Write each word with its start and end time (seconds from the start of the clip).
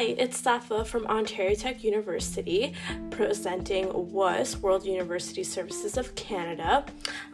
Hi, 0.00 0.14
it's 0.16 0.38
Safa 0.38 0.82
from 0.86 1.06
Ontario 1.08 1.54
Tech 1.54 1.84
University, 1.84 2.72
presenting 3.10 3.84
WUSC, 3.88 4.56
World 4.62 4.86
University 4.86 5.44
Services 5.44 5.98
of 5.98 6.14
Canada. 6.14 6.86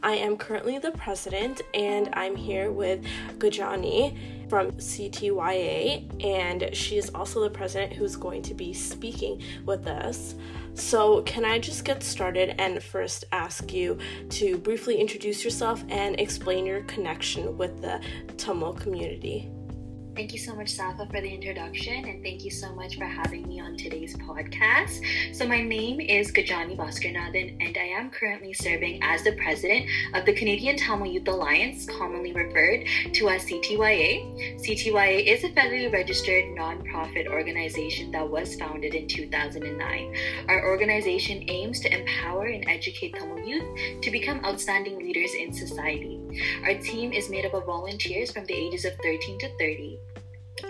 I 0.03 0.15
am 0.15 0.37
currently 0.37 0.77
the 0.79 0.91
president, 0.91 1.63
and 1.75 2.09
I'm 2.15 2.35
here 2.35 2.73
with 2.73 3.05
Gajani 3.39 4.49
from 4.51 4.73
CTYA, 4.73 6.25
and 6.25 6.75
she 6.75 6.99
is 6.99 7.09
also 7.11 7.41
the 7.41 7.51
president 7.51 7.93
who's 7.93 8.17
going 8.17 8.43
to 8.43 8.53
be 8.53 8.73
speaking 8.73 9.41
with 9.65 9.87
us. 9.87 10.35
So, 10.75 11.23
can 11.23 11.45
I 11.45 11.61
just 11.61 11.85
get 11.85 12.03
started 12.03 12.61
and 12.61 12.83
first 12.83 13.27
ask 13.31 13.73
you 13.73 13.97
to 14.31 14.59
briefly 14.59 14.97
introduce 14.97 15.45
yourself 15.45 15.85
and 15.89 16.19
explain 16.19 16.67
your 16.67 16.81
connection 16.83 17.57
with 17.57 17.81
the 17.81 18.01
Tamil 18.37 18.73
community? 18.73 19.53
Thank 20.17 20.33
you 20.33 20.39
so 20.39 20.55
much, 20.55 20.71
Safa, 20.71 21.05
for 21.05 21.21
the 21.21 21.29
introduction, 21.29 22.07
and 22.07 22.23
thank 22.23 22.43
you 22.43 22.51
so 22.51 22.75
much 22.75 22.97
for 22.97 23.05
having 23.05 23.47
me 23.47 23.61
on 23.61 23.77
today's 23.77 24.17
podcast. 24.17 25.05
So, 25.35 25.47
my 25.47 25.61
name 25.61 26.01
is 26.01 26.33
Gajani 26.33 26.75
Baskaranathan, 26.75 27.59
and 27.61 27.77
I 27.77 27.85
am 27.99 28.09
currently 28.09 28.55
serving 28.55 29.01
as 29.03 29.25
the 29.25 29.33
president 29.33 29.91
of 30.15 30.25
the 30.25 30.33
Canadian 30.33 30.79
Tamil 30.79 31.13
Youth 31.13 31.29
Alliance, 31.29 31.85
commonly 31.85 32.33
referred 32.33 32.87
to 33.13 33.29
as 33.29 33.45
CTYA. 33.45 34.57
CTYA 34.59 35.27
is 35.27 35.45
a 35.45 35.51
federally 35.51 35.93
registered 35.93 36.47
nonprofit 36.57 37.27
organization 37.27 38.11
that 38.13 38.27
was 38.27 38.55
founded 38.55 38.95
in 38.95 39.07
2009. 39.07 40.15
Our 40.49 40.67
organization 40.67 41.45
aims 41.49 41.79
to 41.81 41.93
empower 41.93 42.47
and 42.47 42.67
educate 42.71 43.15
Tamil 43.17 43.45
youth 43.45 44.01
to 44.01 44.11
become 44.11 44.43
outstanding 44.47 44.99
leaders 44.99 45.35
in 45.35 45.53
society. 45.53 46.16
Our 46.65 46.75
team 46.75 47.13
is 47.13 47.31
made 47.31 47.47
up 47.47 47.55
of 47.55 47.67
volunteers 47.67 48.31
from 48.31 48.45
the 48.47 48.55
ages 48.55 48.85
of 48.85 48.95
13 49.03 49.39
to 49.41 49.49
30. 49.59 49.99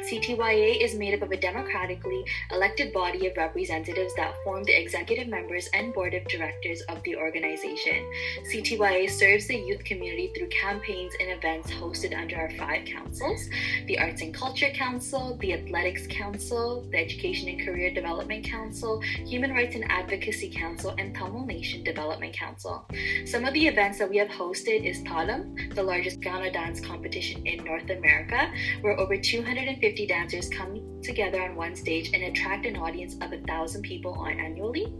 CTYA 0.06 0.80
is 0.80 0.94
made 0.94 1.14
up 1.14 1.22
of 1.22 1.32
a 1.32 1.36
democratically 1.36 2.24
elected 2.52 2.92
body 2.92 3.26
of 3.26 3.36
representatives 3.36 4.14
that 4.14 4.36
form 4.44 4.62
the 4.62 4.80
executive 4.80 5.26
members 5.26 5.68
and 5.74 5.92
board 5.92 6.14
of 6.14 6.24
directors 6.28 6.80
of 6.82 7.02
the 7.02 7.16
organization. 7.16 8.08
CTYA 8.52 9.10
serves 9.10 9.48
the 9.48 9.56
youth 9.56 9.82
community 9.82 10.32
through 10.36 10.48
campaigns 10.48 11.12
and 11.18 11.30
events 11.30 11.72
hosted 11.72 12.16
under 12.16 12.36
our 12.36 12.50
five 12.50 12.84
councils 12.84 13.48
the 13.86 13.98
Arts 13.98 14.22
and 14.22 14.32
Culture 14.32 14.70
Council, 14.74 15.36
the 15.40 15.52
Athletics 15.54 16.06
Council, 16.08 16.86
the 16.90 16.98
Education 16.98 17.48
and 17.48 17.64
Career 17.64 17.92
Development 17.92 18.44
Council, 18.44 19.00
Human 19.00 19.50
Rights 19.50 19.74
and 19.74 19.90
Advocacy 19.90 20.50
Council, 20.50 20.94
and 20.98 21.14
Tamil 21.14 21.46
Nation 21.46 21.82
Development 21.82 22.32
Council. 22.32 22.84
Some 23.24 23.44
of 23.44 23.54
the 23.54 23.66
events 23.66 23.98
that 23.98 24.08
we 24.08 24.18
have 24.18 24.28
hosted 24.28 24.84
is 24.84 25.02
Thalam, 25.02 25.74
the 25.74 25.82
largest 25.82 26.20
Gaana 26.20 26.52
dance 26.52 26.80
competition 26.80 27.46
in 27.46 27.64
North 27.64 27.90
America, 27.90 28.52
where 28.82 28.98
over 28.98 29.16
250 29.16 29.95
150 29.96 30.06
dancers 30.06 30.48
come 30.50 30.95
together 31.06 31.40
on 31.42 31.54
one 31.54 31.74
stage 31.74 32.10
and 32.12 32.24
attract 32.24 32.66
an 32.66 32.76
audience 32.76 33.14
of 33.22 33.32
a 33.32 33.38
thousand 33.42 33.82
people 33.82 34.12
on 34.14 34.38
annually. 34.38 34.92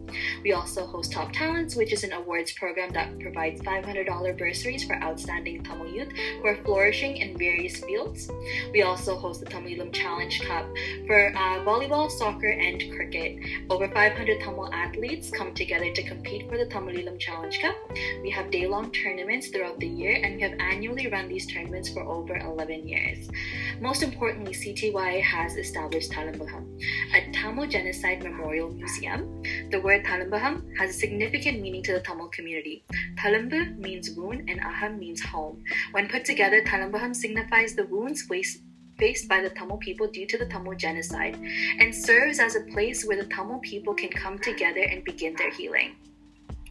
We 0.42 0.52
also 0.52 0.86
host 0.86 1.12
Top 1.12 1.32
Talents, 1.32 1.76
which 1.76 1.92
is 1.92 2.04
an 2.04 2.12
awards 2.12 2.52
program 2.52 2.92
that 2.92 3.18
provides 3.18 3.60
$500 3.60 4.38
bursaries 4.38 4.84
for 4.84 4.94
outstanding 5.02 5.62
Tamil 5.62 5.88
youth 5.88 6.12
who 6.40 6.46
are 6.46 6.56
flourishing 6.64 7.16
in 7.16 7.36
various 7.36 7.78
fields. 7.78 8.30
We 8.72 8.82
also 8.82 9.16
host 9.16 9.40
the 9.40 9.46
Tamil 9.46 9.90
Challenge 9.90 10.40
Cup 10.42 10.66
for 11.06 11.34
uh, 11.34 11.64
volleyball, 11.64 12.10
soccer, 12.10 12.50
and 12.50 12.82
cricket. 12.94 13.38
Over 13.68 13.88
500 13.88 14.40
Tamil 14.40 14.72
athletes 14.72 15.30
come 15.30 15.52
together 15.54 15.92
to 15.92 16.02
compete 16.02 16.48
for 16.48 16.56
the 16.56 16.66
Tamil 16.66 17.16
Challenge 17.18 17.58
Cup. 17.60 17.76
We 18.22 18.30
have 18.30 18.50
day-long 18.50 18.92
tournaments 18.92 19.48
throughout 19.48 19.80
the 19.80 19.88
year, 19.88 20.20
and 20.22 20.36
we 20.36 20.42
have 20.42 20.54
annually 20.60 21.08
run 21.08 21.28
these 21.28 21.46
tournaments 21.46 21.88
for 21.88 22.02
over 22.04 22.36
11 22.36 22.86
years. 22.86 23.28
Most 23.80 24.02
importantly, 24.02 24.52
CTYA 24.52 25.20
has 25.20 25.56
established 25.56 25.95
Thalambagam, 26.04 26.80
a 27.14 27.32
Tamil 27.32 27.66
Genocide 27.66 28.22
Memorial 28.22 28.70
Museum. 28.70 29.42
The 29.70 29.80
word 29.80 30.04
Thalambagam 30.04 30.62
has 30.78 30.90
a 30.90 30.92
significant 30.92 31.60
meaning 31.60 31.82
to 31.84 31.94
the 31.94 32.00
Tamil 32.00 32.28
community. 32.28 32.84
Thalambu 33.16 33.78
means 33.78 34.10
wound 34.10 34.48
and 34.48 34.60
Aham 34.60 34.98
means 34.98 35.22
home. 35.22 35.64
When 35.92 36.08
put 36.08 36.24
together, 36.24 36.62
Thalambagam 36.62 37.16
signifies 37.16 37.74
the 37.74 37.86
wounds 37.86 38.22
faced 38.22 39.28
by 39.28 39.40
the 39.40 39.50
Tamil 39.50 39.78
people 39.78 40.06
due 40.08 40.26
to 40.26 40.38
the 40.38 40.46
Tamil 40.46 40.74
genocide 40.74 41.36
and 41.80 41.94
serves 41.94 42.38
as 42.38 42.56
a 42.56 42.60
place 42.72 43.04
where 43.04 43.16
the 43.16 43.28
Tamil 43.28 43.58
people 43.60 43.94
can 43.94 44.10
come 44.10 44.38
together 44.38 44.82
and 44.82 45.04
begin 45.04 45.34
their 45.36 45.50
healing. 45.50 45.96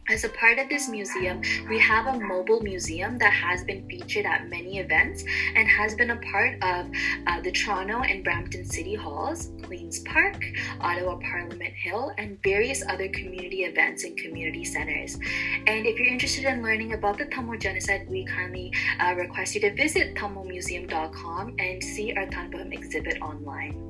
As 0.08 0.22
a 0.22 0.28
part 0.28 0.60
of 0.60 0.68
this 0.68 0.88
museum, 0.88 1.42
we 1.68 1.80
have 1.80 2.06
a 2.06 2.16
mobile 2.16 2.60
museum 2.60 3.18
that 3.18 3.32
has 3.32 3.64
been 3.64 3.88
featured 3.88 4.24
at 4.24 4.48
many 4.48 4.78
events 4.78 5.24
and 5.56 5.66
has 5.66 5.96
been 5.96 6.10
a 6.10 6.16
part 6.18 6.62
of 6.62 6.86
uh, 7.26 7.40
the 7.40 7.50
Toronto 7.50 8.02
and 8.02 8.22
Brampton 8.22 8.64
City 8.64 8.94
Halls, 8.94 9.50
Queen's 9.64 9.98
Park, 10.00 10.40
Ottawa 10.80 11.16
Parliament 11.16 11.74
Hill, 11.74 12.12
and 12.18 12.40
various 12.44 12.84
other 12.88 13.08
community 13.08 13.64
events 13.64 14.04
and 14.04 14.16
community 14.16 14.64
centers. 14.64 15.18
And 15.66 15.86
if 15.86 15.98
you're 15.98 16.12
interested 16.12 16.44
in 16.44 16.62
learning 16.62 16.92
about 16.92 17.18
the 17.18 17.26
Tamil 17.26 17.58
genocide, 17.58 18.06
we 18.08 18.24
kindly 18.26 18.72
uh, 19.00 19.14
request 19.16 19.56
you 19.56 19.60
to 19.62 19.74
visit 19.74 20.14
tamilmuseum.com 20.14 21.56
and 21.58 21.82
see 21.82 22.14
our 22.14 22.26
Thalambagam 22.26 22.72
exhibit 22.72 23.20
online. 23.20 23.85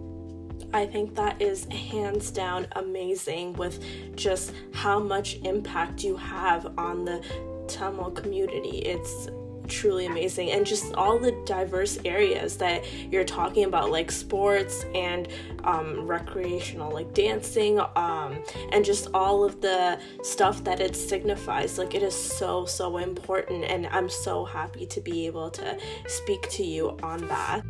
I 0.72 0.86
think 0.86 1.14
that 1.14 1.40
is 1.40 1.64
hands 1.66 2.30
down 2.30 2.66
amazing 2.72 3.54
with 3.54 3.82
just 4.16 4.52
how 4.72 4.98
much 4.98 5.36
impact 5.36 6.04
you 6.04 6.16
have 6.16 6.72
on 6.78 7.04
the 7.04 7.24
Tamil 7.68 8.10
community. 8.10 8.78
It's 8.78 9.28
truly 9.68 10.06
amazing. 10.06 10.52
And 10.52 10.64
just 10.64 10.94
all 10.94 11.18
the 11.18 11.32
diverse 11.44 11.98
areas 12.04 12.56
that 12.58 12.84
you're 13.10 13.24
talking 13.24 13.64
about 13.64 13.90
like 13.90 14.10
sports 14.10 14.84
and 14.94 15.28
um, 15.64 16.06
recreational 16.06 16.92
like 16.92 17.12
dancing 17.14 17.80
um, 17.96 18.42
and 18.72 18.84
just 18.84 19.08
all 19.12 19.44
of 19.44 19.60
the 19.60 19.98
stuff 20.22 20.62
that 20.64 20.80
it 20.80 20.94
signifies. 20.94 21.78
Like 21.78 21.94
it 21.94 22.02
is 22.02 22.14
so 22.14 22.64
so 22.66 22.98
important 22.98 23.64
and 23.64 23.86
i'm 23.88 24.08
so 24.08 24.44
happy 24.44 24.86
to 24.86 25.00
be 25.00 25.26
able 25.26 25.50
to 25.50 25.76
speak 26.06 26.48
to 26.50 26.64
you 26.64 26.96
on 27.02 27.26
that 27.28 27.62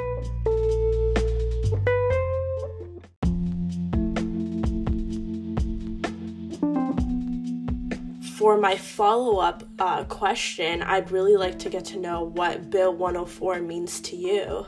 for 8.46 8.56
my 8.56 8.76
follow 8.76 9.38
up 9.38 9.64
uh, 9.80 10.04
question, 10.04 10.80
I'd 10.80 11.10
really 11.10 11.36
like 11.36 11.58
to 11.58 11.68
get 11.68 11.84
to 11.86 11.98
know 11.98 12.22
what 12.22 12.70
Bill 12.70 12.94
104 12.94 13.60
means 13.60 13.98
to 14.02 14.14
you. 14.14 14.64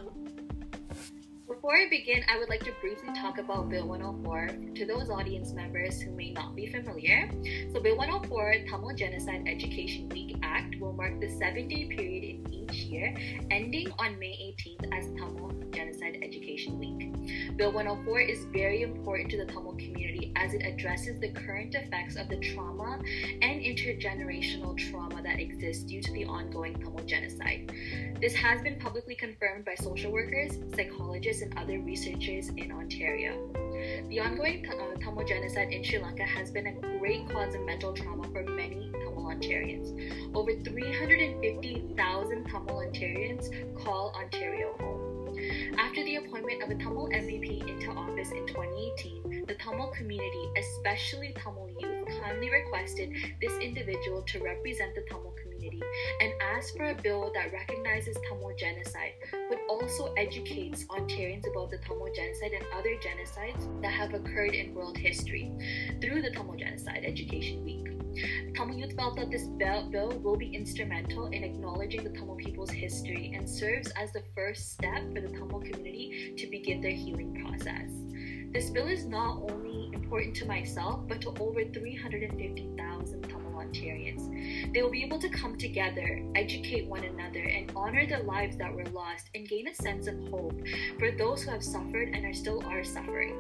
Before 1.46 1.76
I 1.76 1.86
begin, 1.88 2.24
I 2.28 2.40
would 2.40 2.48
like 2.48 2.64
to 2.64 2.72
briefly 2.80 3.10
talk 3.14 3.38
about 3.38 3.68
Bill 3.68 3.86
104 3.86 4.74
to 4.74 4.84
those 4.84 5.10
audience 5.10 5.52
members 5.52 6.00
who 6.00 6.10
may 6.10 6.32
not 6.32 6.56
be 6.56 6.66
familiar. 6.66 7.30
So, 7.72 7.80
Bill 7.80 7.96
104, 7.96 8.64
Tamil 8.68 8.96
Genocide 8.96 9.44
Education 9.46 10.08
Week 10.08 10.36
Act, 10.42 10.80
will 10.80 10.92
mark 10.92 11.20
the 11.20 11.28
seven 11.28 11.68
day 11.68 11.86
period 11.86 12.24
in 12.24 12.52
each 12.52 12.74
year, 12.78 13.14
ending 13.52 13.92
on 14.00 14.18
May 14.18 14.56
18th 14.58 14.88
as 14.92 15.06
Tamil 15.10 15.47
Genocide 15.78 16.18
Education 16.24 16.76
Week. 16.76 17.56
Bill 17.56 17.70
104 17.70 18.20
is 18.22 18.46
very 18.46 18.82
important 18.82 19.30
to 19.30 19.36
the 19.36 19.44
Tamil 19.44 19.74
community 19.74 20.32
as 20.34 20.52
it 20.52 20.62
addresses 20.66 21.20
the 21.20 21.28
current 21.28 21.76
effects 21.76 22.16
of 22.16 22.28
the 22.28 22.36
trauma 22.38 22.98
and 23.42 23.62
intergenerational 23.62 24.76
trauma 24.76 25.22
that 25.22 25.38
exists 25.38 25.84
due 25.84 26.02
to 26.02 26.12
the 26.14 26.24
ongoing 26.24 26.74
Tamil 26.74 27.04
genocide. 27.06 27.72
This 28.20 28.34
has 28.34 28.60
been 28.60 28.80
publicly 28.80 29.14
confirmed 29.14 29.64
by 29.64 29.76
social 29.76 30.10
workers, 30.10 30.58
psychologists, 30.74 31.42
and 31.42 31.56
other 31.56 31.78
researchers 31.78 32.48
in 32.48 32.72
Ontario. 32.72 33.48
The 34.08 34.18
ongoing 34.18 34.66
uh, 34.66 34.98
Tamil 34.98 35.26
genocide 35.26 35.70
in 35.70 35.84
Sri 35.84 36.00
Lanka 36.00 36.24
has 36.24 36.50
been 36.50 36.66
a 36.66 36.98
great 36.98 37.28
cause 37.28 37.54
of 37.54 37.60
mental 37.60 37.92
trauma 37.92 38.24
for 38.32 38.42
many 38.42 38.90
Tamil 38.90 39.30
Ontarians. 39.30 39.94
Over 40.34 40.54
350,000 40.54 42.44
Tamil 42.46 42.74
Ontarians 42.74 43.46
call 43.84 44.12
Ontario 44.16 44.74
home. 44.81 45.07
After 45.78 46.04
the 46.04 46.16
appointment 46.16 46.62
of 46.62 46.70
a 46.70 46.74
Tamil 46.74 47.08
MPP 47.08 47.68
into 47.68 47.90
office 47.90 48.30
in 48.30 48.46
2018, 48.46 49.46
the 49.46 49.54
Tamil 49.54 49.88
community, 49.88 50.50
especially 50.56 51.34
Tamil 51.42 51.70
youth, 51.78 52.08
kindly 52.22 52.50
requested 52.50 53.12
this 53.40 53.56
individual 53.58 54.22
to 54.22 54.40
represent 54.40 54.94
the 54.94 55.02
Tamil 55.08 55.34
community 55.42 55.82
and 56.20 56.32
asked 56.40 56.76
for 56.76 56.90
a 56.90 56.94
bill 56.94 57.30
that 57.34 57.52
recognizes 57.52 58.16
Tamil 58.28 58.54
genocide, 58.56 59.12
but 59.48 59.58
also 59.68 60.12
educates 60.14 60.84
Ontarians 60.86 61.48
about 61.50 61.70
the 61.70 61.78
Tamil 61.78 62.08
genocide 62.14 62.52
and 62.52 62.64
other 62.74 62.96
genocides 62.96 63.82
that 63.82 63.92
have 63.92 64.14
occurred 64.14 64.54
in 64.54 64.74
world 64.74 64.96
history 64.96 65.52
through 66.00 66.22
the 66.22 66.30
Tamil 66.30 66.56
Genocide 66.56 67.04
Education 67.04 67.64
Week. 67.64 67.88
Tamil 68.55 68.78
Youth 68.78 68.96
felt 68.96 69.16
that 69.16 69.31
this 69.31 69.44
bill, 69.44 69.88
bill 69.90 70.10
will 70.22 70.37
be 70.37 70.55
instrumental 70.55 71.26
in 71.26 71.44
acknowledging 71.44 72.05
the 72.05 72.10
Tamil 72.10 72.37
people's 72.37 72.70
history 72.70 73.32
and 73.34 73.49
serves 73.49 73.90
as 73.93 74.12
the 74.12 74.22
first 74.34 74.72
step 74.72 75.02
for 75.12 75.20
the 75.20 75.28
Tamil 75.28 75.60
community 75.60 76.34
to 76.37 76.46
begin 76.49 76.81
their 76.81 76.93
healing 76.93 77.44
process. 77.44 77.90
This 78.52 78.70
bill 78.70 78.88
is 78.88 79.05
not 79.05 79.43
only 79.50 79.90
important 79.93 80.34
to 80.37 80.46
myself, 80.46 81.06
but 81.06 81.20
to 81.20 81.34
over 81.38 81.64
350,000 81.64 83.22
Tamil 83.22 83.52
Ontarians. 83.52 84.72
They 84.72 84.82
will 84.82 84.90
be 84.90 85.05
able 85.05 85.19
to 85.19 85.28
come 85.28 85.58
together, 85.58 86.22
educate 86.34 86.87
one 86.87 87.05
another, 87.05 87.43
and 87.43 87.70
honor 87.76 88.06
the 88.06 88.22
lives 88.25 88.56
that 88.56 88.75
were 88.75 88.87
lost 88.87 89.28
and 89.34 89.46
gain 89.46 89.69
a 89.69 89.75
sense 89.75 90.06
of 90.06 90.19
hope 90.31 90.58
for 90.99 91.10
those 91.10 91.43
who 91.43 91.50
have 91.50 91.62
suffered 91.62 92.08
and 92.14 92.25
are 92.25 92.32
still 92.32 92.64
are 92.66 92.84
suffering. 92.84 93.37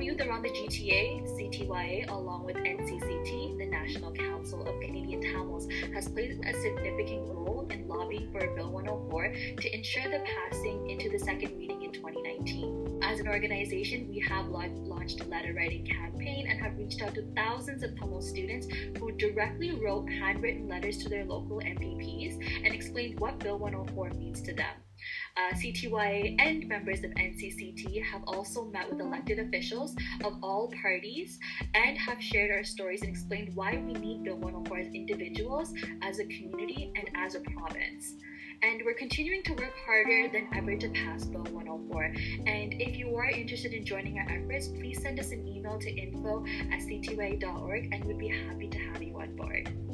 Youth 0.00 0.20
around 0.22 0.42
the 0.42 0.48
GTA, 0.48 1.22
CTYA, 1.36 2.08
along 2.10 2.44
with 2.44 2.56
NCCT, 2.56 3.58
the 3.58 3.66
National 3.66 4.12
Council 4.12 4.62
of 4.62 4.80
Canadian 4.80 5.20
Tamils, 5.20 5.68
has 5.92 6.08
played 6.08 6.40
a 6.42 6.52
significant 6.54 7.26
role 7.26 7.68
in 7.70 7.86
lobbying 7.86 8.32
for 8.32 8.40
Bill 8.54 8.70
104 8.70 9.34
to 9.60 9.76
ensure 9.76 10.04
the 10.04 10.24
passing 10.24 10.88
into 10.88 11.10
the 11.10 11.18
second 11.18 11.56
reading 11.58 11.82
in 11.82 11.92
2019. 11.92 13.00
As 13.02 13.20
an 13.20 13.28
organization, 13.28 14.08
we 14.08 14.20
have 14.20 14.46
launched 14.46 15.20
a 15.20 15.28
letter 15.28 15.52
writing 15.52 15.84
campaign 15.84 16.46
and 16.48 16.58
have 16.60 16.78
reached 16.78 17.02
out 17.02 17.14
to 17.14 17.22
thousands 17.34 17.82
of 17.82 17.94
Tamil 17.96 18.22
students 18.22 18.68
who 18.98 19.12
directly 19.12 19.72
wrote 19.72 20.08
handwritten 20.08 20.66
letters 20.66 20.96
to 20.98 21.10
their 21.10 21.26
local 21.26 21.58
MPPs 21.58 22.36
and 22.64 22.74
explained 22.74 23.20
what 23.20 23.38
Bill 23.38 23.58
104 23.58 24.10
means 24.10 24.40
to 24.42 24.54
them. 24.54 24.74
Uh, 25.40 25.54
CTYA 25.54 26.36
and 26.38 26.68
members 26.68 27.02
of 27.02 27.12
NCCT 27.12 28.02
have 28.04 28.22
also 28.26 28.66
met 28.66 28.90
with 28.90 29.00
elected 29.00 29.38
officials 29.38 29.96
of 30.22 30.36
all 30.42 30.70
parties 30.82 31.38
and 31.74 31.96
have 31.96 32.22
shared 32.22 32.50
our 32.50 32.62
stories 32.62 33.00
and 33.00 33.10
explained 33.10 33.54
why 33.54 33.82
we 33.86 33.94
need 33.94 34.22
Bill 34.22 34.36
104 34.36 34.78
as 34.78 34.86
individuals, 34.88 35.72
as 36.02 36.18
a 36.18 36.24
community, 36.24 36.92
and 36.94 37.08
as 37.16 37.36
a 37.36 37.40
province. 37.40 38.16
And 38.62 38.82
we're 38.84 38.94
continuing 38.94 39.42
to 39.44 39.54
work 39.54 39.74
harder 39.86 40.28
than 40.28 40.46
ever 40.54 40.76
to 40.76 40.88
pass 40.90 41.24
Bill 41.24 41.44
104. 41.44 42.04
And 42.46 42.74
if 42.74 42.98
you 42.98 43.14
are 43.16 43.30
interested 43.30 43.72
in 43.72 43.84
joining 43.86 44.18
our 44.18 44.26
efforts, 44.28 44.68
please 44.68 45.00
send 45.00 45.18
us 45.18 45.30
an 45.30 45.46
email 45.46 45.78
to 45.78 45.90
info 45.90 46.44
at 46.70 46.80
ctya.org 46.80 47.88
and 47.92 48.04
we'd 48.04 48.18
be 48.18 48.28
happy 48.28 48.68
to 48.68 48.78
have 48.78 49.02
you 49.02 49.18
on 49.18 49.34
board. 49.36 49.89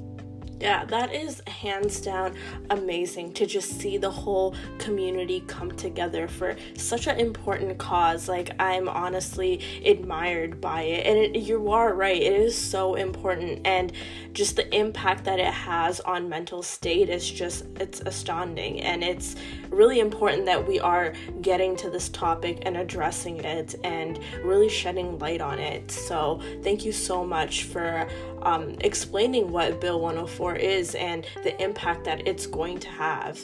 Yeah, 0.59 0.87
that 0.87 1.15
is 1.15 1.43
hands 1.47 2.01
down 2.01 2.35
amazing 2.71 3.35
to 3.35 3.45
just 3.45 3.79
see 3.79 3.99
the 3.99 4.11
whole 4.11 4.55
community 4.79 5.45
come 5.47 5.71
together 5.71 6.29
for 6.29 6.57
such 6.79 7.07
an 7.07 7.21
important 7.21 7.77
cause. 7.77 8.27
Like, 8.27 8.51
I'm 8.59 8.89
honestly 8.89 9.61
admired 9.85 10.59
by 10.59 10.83
it. 10.83 11.07
And 11.07 11.19
it, 11.19 11.41
you 11.43 11.71
are 11.71 11.93
right, 11.93 12.21
it 12.21 12.33
is 12.33 12.57
so 12.57 12.95
important. 12.95 13.67
And 13.67 13.93
just 14.33 14.57
the 14.57 14.75
impact 14.75 15.25
that 15.25 15.39
it 15.39 15.53
has 15.53 16.01
on 16.01 16.27
mental 16.27 16.63
state 16.63 17.11
is 17.11 17.31
just, 17.31 17.67
it's 17.79 18.01
astounding. 18.01 18.81
And 18.81 19.05
it's 19.05 19.37
really 19.69 20.01
important 20.01 20.47
that 20.47 20.67
we 20.67 20.81
are 20.81 21.13
getting 21.43 21.77
to 21.77 21.91
this 21.91 22.09
topic 22.09 22.63
and 22.63 22.79
addressing 22.79 23.45
it 23.45 23.75
and 23.85 24.19
really 24.43 24.71
shedding 24.71 25.19
light 25.19 25.43
on 25.43 25.59
it. 25.59 25.91
So, 25.91 26.41
thank 26.63 26.87
you 26.87 26.93
so 26.93 27.27
much 27.27 27.65
for 27.65 28.09
um, 28.47 28.77
explaining 28.81 29.51
what 29.51 29.81
Bill 29.81 30.01
104 30.01 30.55
is 30.55 30.95
and 30.95 31.27
the 31.43 31.61
impact 31.61 32.05
that 32.05 32.27
it's 32.29 32.47
going 32.47 32.79
to 32.79 32.89
have. 32.89 33.41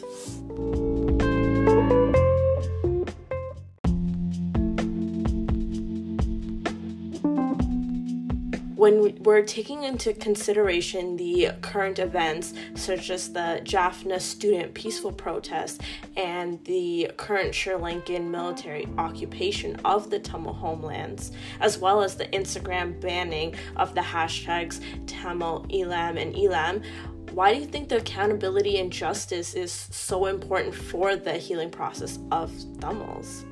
When 8.83 9.23
we're 9.23 9.45
taking 9.45 9.85
into 9.85 10.13
consideration 10.13 11.17
the 11.17 11.53
current 11.61 12.01
events, 12.01 12.53
such 12.75 13.11
as 13.11 13.33
the 13.33 13.61
Jaffna 13.63 14.19
student 14.19 14.75
peaceful 14.75 15.13
protest 15.13 15.83
and 16.17 16.59
the 16.65 17.13
current 17.17 17.55
Sri 17.55 17.75
Lankan 17.75 18.29
military 18.29 18.89
occupation 18.99 19.77
of 19.85 20.11
the 20.11 20.19
Tamil 20.19 20.53
homelands, 20.53 21.31
as 21.61 21.79
well 21.79 22.03
as 22.03 22.17
the 22.17 22.27
Instagram 22.31 23.01
banning 23.01 23.55
of 23.77 23.95
the 23.95 24.01
hashtags 24.01 24.81
Tamil 25.07 25.65
Eelam 25.69 26.21
and 26.21 26.35
Eelam, 26.35 26.85
why 27.31 27.55
do 27.55 27.61
you 27.61 27.67
think 27.67 27.89
the 27.89 27.99
accountability 27.99 28.81
and 28.81 28.91
justice 28.91 29.55
is 29.55 29.71
so 29.71 30.27
important 30.27 30.75
for 30.75 31.15
the 31.15 31.35
healing 31.35 31.71
process 31.71 32.19
of 32.33 32.51
Tamils? 32.81 33.45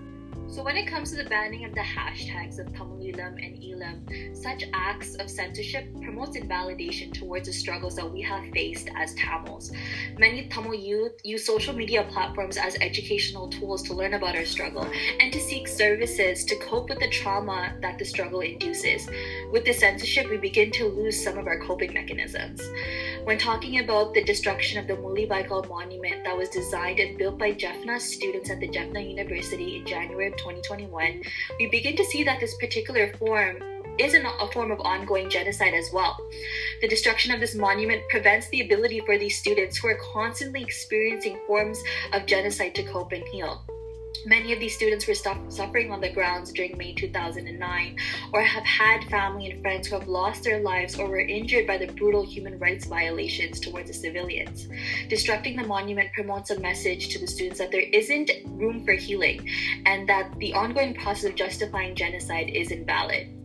So 0.50 0.64
when 0.64 0.76
it 0.76 0.86
comes 0.86 1.10
to 1.10 1.16
the 1.16 1.30
banning 1.30 1.64
of 1.64 1.74
the 1.74 1.80
hashtags 1.80 2.58
of 2.58 2.66
Tamilam 2.72 3.38
and 3.38 3.56
Eelam, 3.62 4.36
such 4.36 4.64
acts 4.74 5.14
of 5.14 5.30
censorship 5.30 5.86
promotes 6.02 6.36
invalidation 6.36 7.12
towards 7.12 7.46
the 7.46 7.52
struggles 7.52 7.94
that 7.94 8.12
we 8.12 8.20
have 8.22 8.44
faced 8.52 8.88
as 8.96 9.14
Tamils. 9.14 9.70
Many 10.18 10.48
Tamil 10.48 10.74
youth 10.74 11.12
use 11.22 11.46
social 11.46 11.72
media 11.72 12.02
platforms 12.10 12.56
as 12.56 12.74
educational 12.80 13.48
tools 13.48 13.82
to 13.84 13.94
learn 13.94 14.14
about 14.14 14.34
our 14.34 14.44
struggle 14.44 14.90
and 15.20 15.32
to 15.32 15.38
seek 15.38 15.68
services 15.68 16.44
to 16.46 16.56
cope 16.56 16.88
with 16.88 16.98
the 16.98 17.08
trauma 17.10 17.76
that 17.80 18.00
the 18.00 18.04
struggle 18.04 18.40
induces. 18.40 19.08
With 19.52 19.64
the 19.64 19.72
censorship, 19.72 20.28
we 20.28 20.36
begin 20.36 20.72
to 20.72 20.88
lose 20.88 21.22
some 21.22 21.38
of 21.38 21.46
our 21.46 21.60
coping 21.60 21.94
mechanisms. 21.94 22.60
When 23.24 23.36
talking 23.38 23.80
about 23.80 24.14
the 24.14 24.24
destruction 24.24 24.78
of 24.78 24.86
the 24.86 24.94
Mullivaikkal 24.94 25.68
monument 25.68 26.24
that 26.24 26.36
was 26.36 26.48
designed 26.48 27.00
and 27.00 27.18
built 27.18 27.38
by 27.38 27.52
Jaffna 27.52 28.00
students 28.00 28.50
at 28.50 28.60
the 28.60 28.66
Jaffna 28.66 29.00
University 29.00 29.76
in 29.76 29.86
January 29.86 30.28
of 30.28 30.36
2021, 30.38 31.22
we 31.58 31.66
begin 31.66 31.96
to 31.96 32.04
see 32.04 32.24
that 32.24 32.40
this 32.40 32.54
particular 32.56 33.12
form 33.18 33.58
is 33.98 34.14
a 34.14 34.48
form 34.52 34.70
of 34.70 34.80
ongoing 34.80 35.28
genocide 35.28 35.74
as 35.74 35.90
well. 35.92 36.18
The 36.80 36.88
destruction 36.88 37.32
of 37.32 37.40
this 37.40 37.54
monument 37.54 38.08
prevents 38.08 38.48
the 38.48 38.62
ability 38.62 39.00
for 39.00 39.18
these 39.18 39.38
students 39.38 39.76
who 39.76 39.88
are 39.88 39.98
constantly 40.12 40.62
experiencing 40.62 41.38
forms 41.46 41.78
of 42.14 42.24
genocide 42.24 42.74
to 42.76 42.82
cope 42.84 43.12
and 43.12 43.26
heal. 43.28 43.62
Many 44.26 44.52
of 44.52 44.60
these 44.60 44.74
students 44.74 45.06
were 45.06 45.14
suffering 45.14 45.90
on 45.90 46.00
the 46.00 46.12
grounds 46.12 46.52
during 46.52 46.76
May 46.76 46.94
2009 46.94 47.96
or 48.32 48.42
have 48.42 48.64
had 48.64 49.04
family 49.04 49.50
and 49.50 49.62
friends 49.62 49.88
who 49.88 49.98
have 49.98 50.08
lost 50.08 50.44
their 50.44 50.60
lives 50.60 50.98
or 50.98 51.08
were 51.08 51.20
injured 51.20 51.66
by 51.66 51.78
the 51.78 51.86
brutal 51.86 52.24
human 52.24 52.58
rights 52.58 52.84
violations 52.86 53.60
towards 53.60 53.88
the 53.88 53.94
civilians. 53.94 54.68
Destructing 55.08 55.56
the 55.56 55.66
monument 55.66 56.12
promotes 56.12 56.50
a 56.50 56.60
message 56.60 57.08
to 57.08 57.18
the 57.18 57.26
students 57.26 57.58
that 57.58 57.70
there 57.70 57.80
isn't 57.92 58.30
room 58.46 58.84
for 58.84 58.92
healing 58.92 59.48
and 59.86 60.08
that 60.08 60.38
the 60.38 60.52
ongoing 60.52 60.94
process 60.94 61.30
of 61.30 61.34
justifying 61.34 61.94
genocide 61.94 62.50
is 62.50 62.70
invalid. 62.70 63.39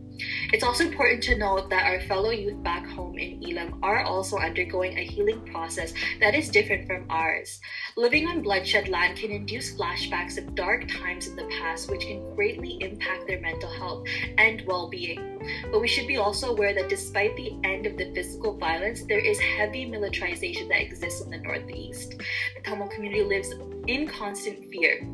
It's 0.52 0.64
also 0.64 0.84
important 0.84 1.22
to 1.24 1.36
note 1.36 1.70
that 1.70 1.86
our 1.86 2.00
fellow 2.02 2.30
youth 2.30 2.62
back 2.62 2.86
home 2.86 3.18
in 3.18 3.40
Eelam 3.40 3.78
are 3.82 4.02
also 4.02 4.38
undergoing 4.38 4.96
a 4.96 5.04
healing 5.04 5.40
process 5.46 5.92
that 6.20 6.34
is 6.34 6.48
different 6.48 6.86
from 6.86 7.06
ours. 7.10 7.60
Living 7.96 8.26
on 8.26 8.42
bloodshed 8.42 8.88
land 8.88 9.18
can 9.18 9.30
induce 9.30 9.76
flashbacks 9.76 10.38
of 10.38 10.54
dark 10.54 10.88
times 10.88 11.26
in 11.26 11.36
the 11.36 11.48
past, 11.60 11.90
which 11.90 12.02
can 12.02 12.34
greatly 12.34 12.78
impact 12.80 13.26
their 13.26 13.40
mental 13.40 13.70
health 13.70 14.06
and 14.38 14.62
well 14.66 14.88
being. 14.88 15.38
But 15.70 15.80
we 15.80 15.88
should 15.88 16.06
be 16.06 16.16
also 16.16 16.50
aware 16.50 16.74
that 16.74 16.88
despite 16.88 17.36
the 17.36 17.56
end 17.64 17.86
of 17.86 17.96
the 17.96 18.12
physical 18.14 18.56
violence, 18.56 19.04
there 19.04 19.24
is 19.24 19.38
heavy 19.38 19.84
militarization 19.86 20.68
that 20.68 20.80
exists 20.80 21.20
in 21.20 21.30
the 21.30 21.38
Northeast. 21.38 22.14
The 22.56 22.62
Tamil 22.64 22.88
community 22.88 23.22
lives 23.22 23.52
in 23.86 24.08
constant 24.08 24.70
fear 24.70 25.06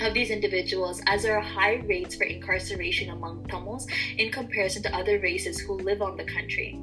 of 0.00 0.14
these 0.14 0.30
individuals 0.30 1.02
as 1.06 1.22
there 1.22 1.36
are 1.36 1.42
high 1.42 1.76
rates 1.86 2.14
for 2.14 2.24
incarceration 2.24 3.10
among 3.10 3.46
Tamils 3.48 3.86
in 4.16 4.30
comparison 4.30 4.82
to 4.82 4.96
other 4.96 5.18
races 5.18 5.58
who 5.58 5.74
live 5.74 6.02
on 6.02 6.16
the 6.16 6.24
country. 6.24 6.78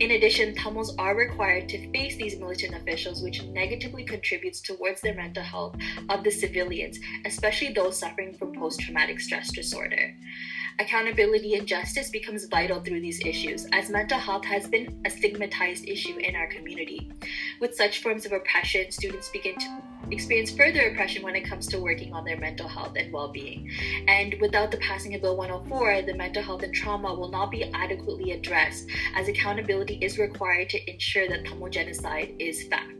In 0.00 0.12
addition, 0.12 0.54
Tamils 0.54 0.94
are 0.98 1.16
required 1.16 1.68
to 1.68 1.90
face 1.92 2.16
these 2.16 2.38
militant 2.38 2.74
officials, 2.74 3.22
which 3.22 3.42
negatively 3.44 4.04
contributes 4.04 4.60
towards 4.60 5.00
the 5.00 5.14
mental 5.14 5.42
health 5.42 5.76
of 6.08 6.24
the 6.24 6.30
civilians, 6.30 6.98
especially 7.24 7.72
those 7.72 7.98
suffering 7.98 8.36
from 8.36 8.54
post 8.54 8.80
traumatic 8.80 9.20
stress 9.20 9.52
disorder. 9.52 10.14
Accountability 10.78 11.54
and 11.54 11.66
justice 11.66 12.10
becomes 12.10 12.44
vital 12.44 12.82
through 12.82 13.00
these 13.00 13.24
issues, 13.24 13.66
as 13.72 13.88
mental 13.88 14.18
health 14.18 14.44
has 14.44 14.68
been 14.68 15.00
a 15.06 15.10
stigmatized 15.10 15.88
issue 15.88 16.18
in 16.18 16.36
our 16.36 16.48
community. 16.48 17.10
With 17.60 17.74
such 17.74 18.02
forms 18.02 18.26
of 18.26 18.32
oppression, 18.32 18.90
students 18.90 19.30
begin 19.30 19.58
to 19.58 19.82
experience 20.10 20.50
further 20.50 20.88
oppression 20.88 21.22
when 21.22 21.34
it 21.34 21.48
comes 21.48 21.66
to 21.68 21.80
working 21.80 22.12
on 22.12 22.26
their 22.26 22.36
mental 22.36 22.68
health 22.68 22.92
and 22.96 23.10
well 23.10 23.28
being. 23.28 23.70
And 24.06 24.36
without 24.38 24.70
the 24.70 24.76
passing 24.76 25.14
of 25.14 25.22
Bill 25.22 25.36
104, 25.36 26.02
the 26.02 26.14
mental 26.14 26.42
health 26.42 26.62
and 26.62 26.74
trauma 26.74 27.14
will 27.14 27.30
not 27.30 27.50
be 27.50 27.64
adequately 27.72 28.32
addressed, 28.32 28.86
as 29.14 29.28
accountability 29.28 29.94
is 30.02 30.18
required 30.18 30.68
to 30.70 30.90
ensure 30.90 31.26
that 31.28 31.46
Tamil 31.46 31.70
genocide 31.70 32.34
is 32.38 32.64
fact. 32.64 32.95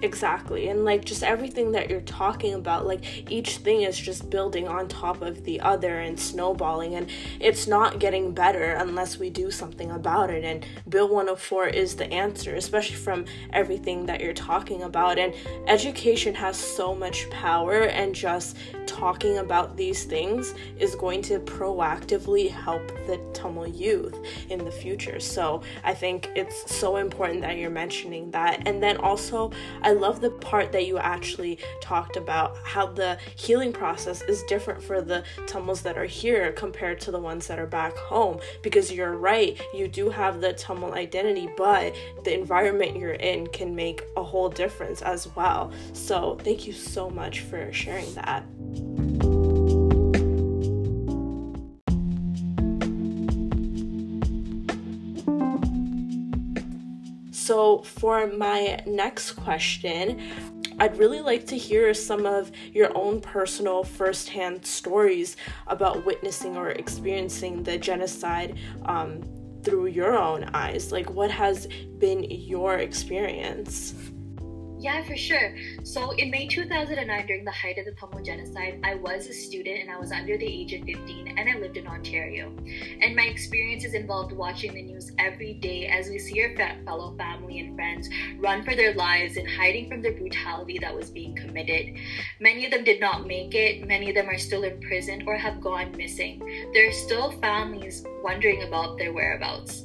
Exactly. 0.00 0.68
And 0.68 0.84
like 0.84 1.04
just 1.04 1.24
everything 1.24 1.72
that 1.72 1.90
you're 1.90 2.00
talking 2.02 2.54
about, 2.54 2.86
like 2.86 3.30
each 3.30 3.56
thing 3.58 3.82
is 3.82 3.98
just 3.98 4.30
building 4.30 4.68
on 4.68 4.86
top 4.86 5.22
of 5.22 5.44
the 5.44 5.60
other 5.60 5.98
and 5.98 6.18
snowballing. 6.18 6.94
And 6.94 7.10
it's 7.40 7.66
not 7.66 7.98
getting 7.98 8.32
better 8.32 8.74
unless 8.74 9.18
we 9.18 9.28
do 9.28 9.50
something 9.50 9.90
about 9.90 10.30
it. 10.30 10.44
And 10.44 10.64
Bill 10.88 11.08
104 11.08 11.68
is 11.68 11.96
the 11.96 12.12
answer, 12.12 12.54
especially 12.54 12.96
from 12.96 13.24
everything 13.52 14.06
that 14.06 14.20
you're 14.20 14.32
talking 14.32 14.84
about. 14.84 15.18
And 15.18 15.34
education 15.66 16.32
has 16.34 16.56
so 16.56 16.94
much 16.94 17.28
power, 17.30 17.82
and 17.82 18.14
just 18.14 18.56
talking 18.86 19.38
about 19.38 19.76
these 19.76 20.04
things 20.04 20.54
is 20.78 20.94
going 20.94 21.22
to 21.22 21.38
proactively 21.40 22.50
help 22.50 22.86
the 23.06 23.20
Tamil 23.32 23.66
youth 23.66 24.18
in 24.48 24.64
the 24.64 24.70
future. 24.70 25.20
So 25.20 25.62
I 25.84 25.92
think 25.92 26.30
it's 26.34 26.74
so 26.74 26.96
important 26.96 27.42
that 27.42 27.56
you're 27.56 27.70
mentioning 27.70 28.30
that. 28.30 28.66
And 28.66 28.82
then 28.82 28.96
also, 28.98 29.50
I 29.82 29.87
love 29.92 30.20
the 30.20 30.30
part 30.30 30.72
that 30.72 30.86
you 30.86 30.98
actually 30.98 31.58
talked 31.80 32.16
about 32.16 32.56
how 32.64 32.86
the 32.86 33.18
healing 33.36 33.72
process 33.72 34.22
is 34.22 34.42
different 34.44 34.82
for 34.82 35.00
the 35.00 35.24
Tamils 35.46 35.82
that 35.82 35.96
are 35.96 36.04
here 36.04 36.52
compared 36.52 37.00
to 37.00 37.10
the 37.10 37.20
ones 37.20 37.46
that 37.46 37.58
are 37.58 37.66
back 37.66 37.96
home. 37.96 38.40
Because 38.62 38.92
you're 38.92 39.16
right, 39.16 39.60
you 39.74 39.88
do 39.88 40.10
have 40.10 40.40
the 40.40 40.52
Tamil 40.52 40.94
identity, 40.94 41.48
but 41.56 41.94
the 42.24 42.34
environment 42.34 42.96
you're 42.96 43.12
in 43.12 43.46
can 43.48 43.74
make 43.74 44.02
a 44.16 44.22
whole 44.22 44.48
difference 44.48 45.02
as 45.02 45.28
well. 45.34 45.72
So, 45.92 46.38
thank 46.42 46.66
you 46.66 46.72
so 46.72 47.10
much 47.10 47.40
for 47.40 47.72
sharing 47.72 48.12
that. 48.14 48.44
So, 57.48 57.78
for 57.78 58.26
my 58.26 58.78
next 58.84 59.32
question, 59.32 60.20
I'd 60.78 60.98
really 60.98 61.22
like 61.22 61.46
to 61.46 61.56
hear 61.56 61.94
some 61.94 62.26
of 62.26 62.52
your 62.74 62.94
own 62.94 63.22
personal 63.22 63.84
firsthand 63.84 64.66
stories 64.66 65.38
about 65.66 66.04
witnessing 66.04 66.58
or 66.58 66.72
experiencing 66.72 67.62
the 67.62 67.78
genocide 67.78 68.58
um, 68.84 69.22
through 69.64 69.86
your 69.86 70.14
own 70.14 70.50
eyes. 70.52 70.92
Like, 70.92 71.08
what 71.08 71.30
has 71.30 71.68
been 71.96 72.22
your 72.24 72.74
experience? 72.74 73.94
Yeah, 74.80 75.02
for 75.02 75.16
sure. 75.16 75.56
So 75.82 76.12
in 76.12 76.30
May 76.30 76.46
2009, 76.46 77.26
during 77.26 77.44
the 77.44 77.50
height 77.50 77.78
of 77.78 77.84
the 77.84 77.92
Tamil 77.92 78.24
genocide, 78.24 78.80
I 78.84 78.94
was 78.94 79.26
a 79.26 79.32
student 79.32 79.80
and 79.80 79.90
I 79.90 79.98
was 79.98 80.12
under 80.12 80.38
the 80.38 80.46
age 80.46 80.72
of 80.72 80.84
15 80.84 81.36
and 81.36 81.50
I 81.50 81.58
lived 81.58 81.76
in 81.76 81.88
Ontario. 81.88 82.54
And 83.00 83.16
my 83.16 83.24
experiences 83.24 83.94
involved 83.94 84.30
watching 84.30 84.74
the 84.74 84.82
news 84.82 85.10
every 85.18 85.54
day 85.54 85.88
as 85.88 86.08
we 86.08 86.20
see 86.20 86.40
our 86.44 86.54
fellow 86.84 87.16
family 87.16 87.58
and 87.58 87.74
friends 87.74 88.08
run 88.38 88.64
for 88.64 88.76
their 88.76 88.94
lives 88.94 89.36
and 89.36 89.48
hiding 89.48 89.88
from 89.88 90.00
the 90.00 90.12
brutality 90.12 90.78
that 90.78 90.94
was 90.94 91.10
being 91.10 91.34
committed. 91.34 91.96
Many 92.38 92.64
of 92.64 92.70
them 92.70 92.84
did 92.84 93.00
not 93.00 93.26
make 93.26 93.56
it, 93.56 93.84
many 93.84 94.10
of 94.10 94.14
them 94.14 94.28
are 94.28 94.38
still 94.38 94.62
imprisoned 94.62 95.24
or 95.26 95.36
have 95.36 95.60
gone 95.60 95.90
missing. 95.96 96.38
There 96.72 96.88
are 96.88 96.92
still 96.92 97.32
families 97.40 98.04
wondering 98.22 98.62
about 98.62 98.96
their 98.96 99.12
whereabouts. 99.12 99.82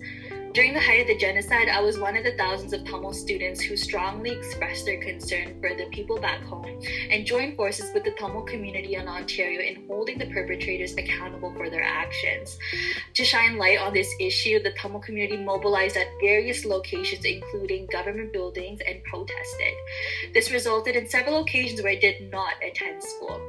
During 0.54 0.76
the 0.76 0.80
height 0.80 1.02
of 1.02 1.08
the 1.08 1.18
genocide, 1.18 1.68
I 1.68 1.82
was 1.82 1.98
one 1.98 2.16
of 2.16 2.24
the 2.24 2.38
thousands 2.38 2.74
of 2.74 2.86
Tamil 2.86 3.12
students 3.14 3.60
who 3.60 3.76
strongly 3.76 4.30
expressed 4.30 4.86
their 4.86 5.02
concern 5.02 5.60
for 5.60 5.74
the 5.74 5.88
people 5.92 6.20
back 6.20 6.44
home 6.44 6.80
and 7.10 7.26
joined 7.26 7.56
forces 7.56 7.92
with 7.92 8.04
the 8.04 8.12
Tamil 8.12 8.44
community 8.44 8.94
in 8.94 9.08
Ontario 9.08 9.62
in 9.62 9.88
holding 9.88 10.20
the 10.20 10.28
perpetrators 10.28 10.94
accountable 10.94 11.52
for 11.56 11.72
their 11.72 11.82
actions. 11.82 12.60
To 13.16 13.26
shine 13.26 13.58
light 13.58 13.80
on 13.80 13.96
this 13.96 14.14
issue, 14.20 14.62
the 14.62 14.74
Tamil 14.74 15.00
community 15.00 15.38
mobilized 15.38 15.98
at 15.98 16.06
various 16.22 16.66
locations, 16.66 17.26
including 17.26 17.88
government 17.88 18.32
buildings, 18.32 18.80
and 18.88 19.04
protested. 19.06 19.74
This 20.36 20.52
resulted 20.52 20.96
in 20.96 21.10
several 21.10 21.42
occasions 21.42 21.82
where 21.82 21.94
I 21.94 22.00
did 22.00 22.30
not 22.32 22.54
attend 22.62 23.02
school. 23.02 23.42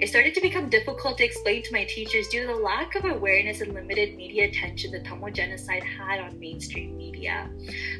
It 0.00 0.08
started 0.08 0.34
to 0.34 0.40
become 0.40 0.68
difficult 0.68 1.18
to 1.18 1.24
explain 1.24 1.62
to 1.62 1.72
my 1.72 1.84
teachers 1.84 2.28
due 2.28 2.42
to 2.42 2.46
the 2.48 2.60
lack 2.60 2.94
of 2.94 3.04
awareness 3.04 3.60
and 3.60 3.74
limited 3.74 4.16
media 4.16 4.48
attention 4.48 4.92
the 4.92 5.00
Tamil 5.00 5.30
genocide 5.30 5.82
had 5.82 6.20
on 6.20 6.38
mainstream 6.38 6.96
media. 6.96 7.50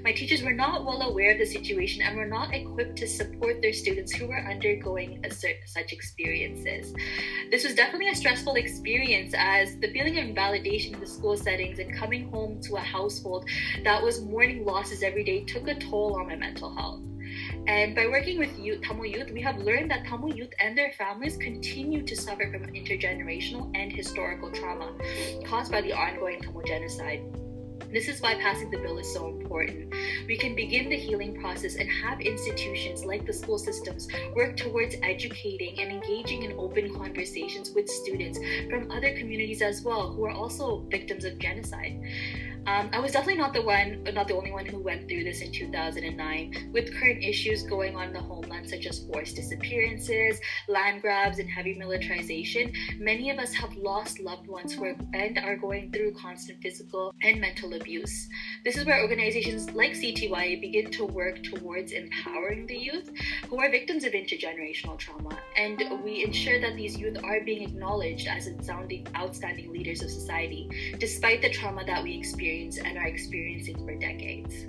My 0.03 0.13
teachers 0.13 0.43
were 0.43 0.53
not 0.53 0.85
well 0.85 1.03
aware 1.03 1.33
of 1.33 1.39
the 1.39 1.47
situation 1.47 2.03
and 2.03 2.17
were 2.17 2.27
not 2.27 2.55
equipped 2.55 2.97
to 2.97 3.07
support 3.07 3.61
their 3.61 3.73
students 3.73 4.13
who 4.13 4.27
were 4.27 4.39
undergoing 4.39 5.25
such 5.31 5.93
experiences. 5.93 6.95
This 7.51 7.65
was 7.65 7.75
definitely 7.75 8.09
a 8.09 8.15
stressful 8.15 8.55
experience 8.55 9.35
as 9.37 9.77
the 9.77 9.93
feeling 9.93 10.19
of 10.19 10.25
invalidation 10.25 10.95
in 10.95 11.01
the 11.01 11.07
school 11.07 11.37
settings 11.37 11.79
and 11.79 11.95
coming 11.95 12.31
home 12.31 12.61
to 12.63 12.77
a 12.77 12.81
household 12.81 13.49
that 13.85 14.03
was 14.03 14.23
mourning 14.23 14.65
losses 14.65 15.03
every 15.03 15.25
day 15.25 15.45
took 15.45 15.69
a 15.69 15.75
toll 15.75 16.19
on 16.19 16.29
my 16.29 16.37
mental 16.37 16.75
health. 16.75 17.10
And 17.71 17.95
by 17.95 18.09
working 18.09 18.37
with 18.37 18.59
youth, 18.59 18.83
Tamil 18.83 19.07
youth, 19.07 19.31
we 19.31 19.41
have 19.43 19.57
learned 19.59 19.93
that 19.93 20.05
Tamil 20.05 20.35
youth 20.35 20.53
and 20.59 20.77
their 20.77 20.91
families 20.91 21.37
continue 21.37 22.03
to 22.03 22.17
suffer 22.17 22.51
from 22.51 22.67
intergenerational 22.73 23.71
and 23.77 23.93
historical 23.93 24.51
trauma 24.51 24.93
caused 25.47 25.71
by 25.71 25.81
the 25.81 25.93
ongoing 25.93 26.41
Tamil 26.43 26.65
genocide. 26.67 27.23
This 27.93 28.09
is 28.09 28.21
why 28.21 28.35
passing 28.35 28.73
the 28.73 28.79
bill 28.79 28.99
is 28.99 29.13
so 29.15 29.29
important. 29.29 29.95
We 30.27 30.37
can 30.37 30.57
begin 30.57 30.89
the 30.89 30.97
healing 30.97 31.41
process 31.41 31.77
and 31.77 31.89
have 31.89 32.21
institutions 32.21 33.05
like 33.05 33.25
the 33.25 33.33
school 33.33 33.59
systems 33.59 34.09
work 34.35 34.57
towards 34.57 34.97
educating 35.05 35.79
and 35.79 35.93
engaging 35.93 36.43
in 36.43 36.59
open 36.59 36.93
conversations 36.97 37.71
with 37.71 37.89
students 37.89 38.41
from 38.69 38.91
other 38.91 39.17
communities 39.17 39.63
as 39.63 39.83
well 39.83 40.13
who 40.13 40.25
are 40.25 40.33
also 40.33 40.81
victims 40.91 41.25
of 41.25 41.39
genocide. 41.39 42.03
Um, 42.67 42.91
I 42.93 43.01
was 43.01 43.13
definitely 43.13 43.41
not 43.41 43.53
the 43.53 43.63
one, 43.63 44.03
not 44.13 44.29
the 44.29 44.35
only 44.35 44.53
one 44.53 44.67
who 44.67 44.79
went 44.79 45.09
through 45.09 45.25
this 45.25 45.41
in 45.41 45.51
2009. 45.51 46.71
With 46.73 46.95
current 46.95 47.25
issues 47.25 47.63
going 47.63 47.97
on 47.97 48.09
in 48.09 48.13
the 48.13 48.21
homeland, 48.21 48.69
such 48.69 48.87
as 48.87 49.01
forced 49.07 49.37
disappearances, 49.37 50.39
land 50.69 51.01
grabs, 51.01 51.39
and 51.39 51.49
heavy 51.49 51.75
militarization, 51.75 52.73
many 52.99 53.31
of 53.31 53.39
us 53.39 53.55
have 53.55 53.75
lost 53.77 54.21
loved 54.21 54.47
ones 54.47 54.75
who 54.75 54.85
are, 54.85 54.97
and 55.15 55.39
are 55.39 55.57
going 55.57 55.91
through 55.91 56.13
constant 56.15 56.61
physical 56.63 57.15
and 57.23 57.41
mental 57.41 57.75
abuse. 57.75 58.29
This 58.65 58.77
is 58.77 58.85
where 58.85 59.01
organizations 59.01 59.71
like 59.71 59.93
CTYA 59.93 60.61
begin 60.61 60.91
to 60.93 61.07
work 61.07 61.43
towards 61.43 61.93
empowering 61.93 62.67
the 62.67 62.77
youth 62.77 63.11
who 63.49 63.59
are 63.59 63.71
victims 63.71 64.05
of 64.05 64.13
intergenerational 64.13 64.99
trauma, 64.99 65.37
and 65.57 65.83
we 66.05 66.25
ensure 66.25 66.61
that 66.61 66.77
these 66.77 66.99
youth 66.99 67.17
are 67.25 67.41
being 67.41 67.63
acknowledged 67.63 68.29
as 68.29 68.49
outstanding 69.17 69.73
leaders 69.73 70.03
of 70.03 70.11
society, 70.11 70.69
despite 70.99 71.43
the 71.43 71.51
trauma 71.51 71.85
that 71.85 72.03
we 72.03 72.17
experience 72.17 72.50
and 72.51 72.99
are 72.99 73.07
experiencing 73.07 73.77
for 73.77 73.95
decades. 73.95 74.67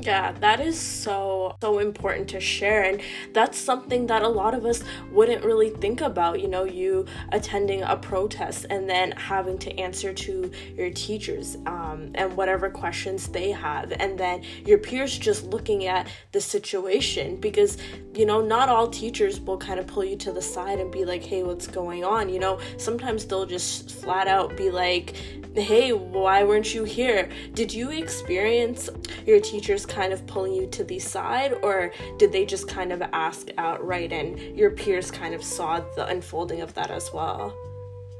Yeah, 0.00 0.32
that 0.40 0.60
is 0.60 0.78
so 0.78 1.56
so 1.60 1.78
important 1.78 2.28
to 2.30 2.40
share 2.40 2.84
and 2.84 3.00
that's 3.32 3.58
something 3.58 4.06
that 4.06 4.22
a 4.22 4.28
lot 4.28 4.54
of 4.54 4.64
us 4.64 4.82
wouldn't 5.10 5.44
really 5.44 5.70
think 5.70 6.00
about, 6.00 6.40
you 6.40 6.48
know, 6.48 6.64
you 6.64 7.06
attending 7.32 7.82
a 7.82 7.96
protest 7.96 8.66
and 8.70 8.88
then 8.88 9.12
having 9.12 9.58
to 9.58 9.78
answer 9.78 10.12
to 10.12 10.50
your 10.76 10.90
teachers 10.90 11.56
um, 11.66 12.10
and 12.14 12.36
whatever 12.36 12.70
questions 12.70 13.28
they 13.28 13.50
have 13.50 13.92
and 13.92 14.18
then 14.18 14.42
your 14.64 14.78
peers 14.78 15.18
just 15.18 15.44
looking 15.44 15.86
at 15.86 16.08
the 16.32 16.40
situation 16.40 17.36
because 17.36 17.78
you 18.14 18.26
know, 18.26 18.40
not 18.40 18.68
all 18.68 18.88
teachers 18.88 19.40
will 19.40 19.56
kind 19.56 19.78
of 19.78 19.86
pull 19.86 20.04
you 20.04 20.16
to 20.16 20.32
the 20.32 20.42
side 20.42 20.80
and 20.80 20.90
be 20.90 21.04
like, 21.04 21.22
"Hey, 21.22 21.44
what's 21.44 21.68
going 21.68 22.04
on?" 22.04 22.28
You 22.28 22.40
know, 22.40 22.58
sometimes 22.76 23.24
they'll 23.24 23.46
just 23.46 23.92
flat 23.92 24.26
out 24.26 24.56
be 24.56 24.70
like, 24.70 25.14
hey, 25.54 25.92
why 25.92 26.44
weren't 26.44 26.74
you 26.74 26.84
here? 26.84 27.28
Did 27.54 27.72
you 27.72 27.90
experience 27.90 28.88
your 29.26 29.40
teachers 29.40 29.79
kind 29.86 30.12
of 30.12 30.26
pulling 30.26 30.54
you 30.54 30.66
to 30.68 30.84
the 30.84 30.98
side, 30.98 31.54
or 31.62 31.92
did 32.18 32.32
they 32.32 32.44
just 32.44 32.68
kind 32.68 32.92
of 32.92 33.02
ask 33.12 33.48
outright 33.58 34.12
and 34.12 34.38
your 34.56 34.70
peers 34.70 35.10
kind 35.10 35.34
of 35.34 35.42
saw 35.42 35.80
the 35.96 36.06
unfolding 36.06 36.60
of 36.60 36.74
that 36.74 36.90
as 36.90 37.12
well? 37.12 37.54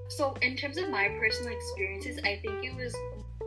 So, 0.09 0.35
in 0.43 0.57
terms 0.57 0.77
of 0.77 0.91
my 0.91 1.09
personal 1.21 1.53
experiences, 1.53 2.19
I 2.25 2.41
think 2.43 2.65
it 2.65 2.75
was 2.75 2.95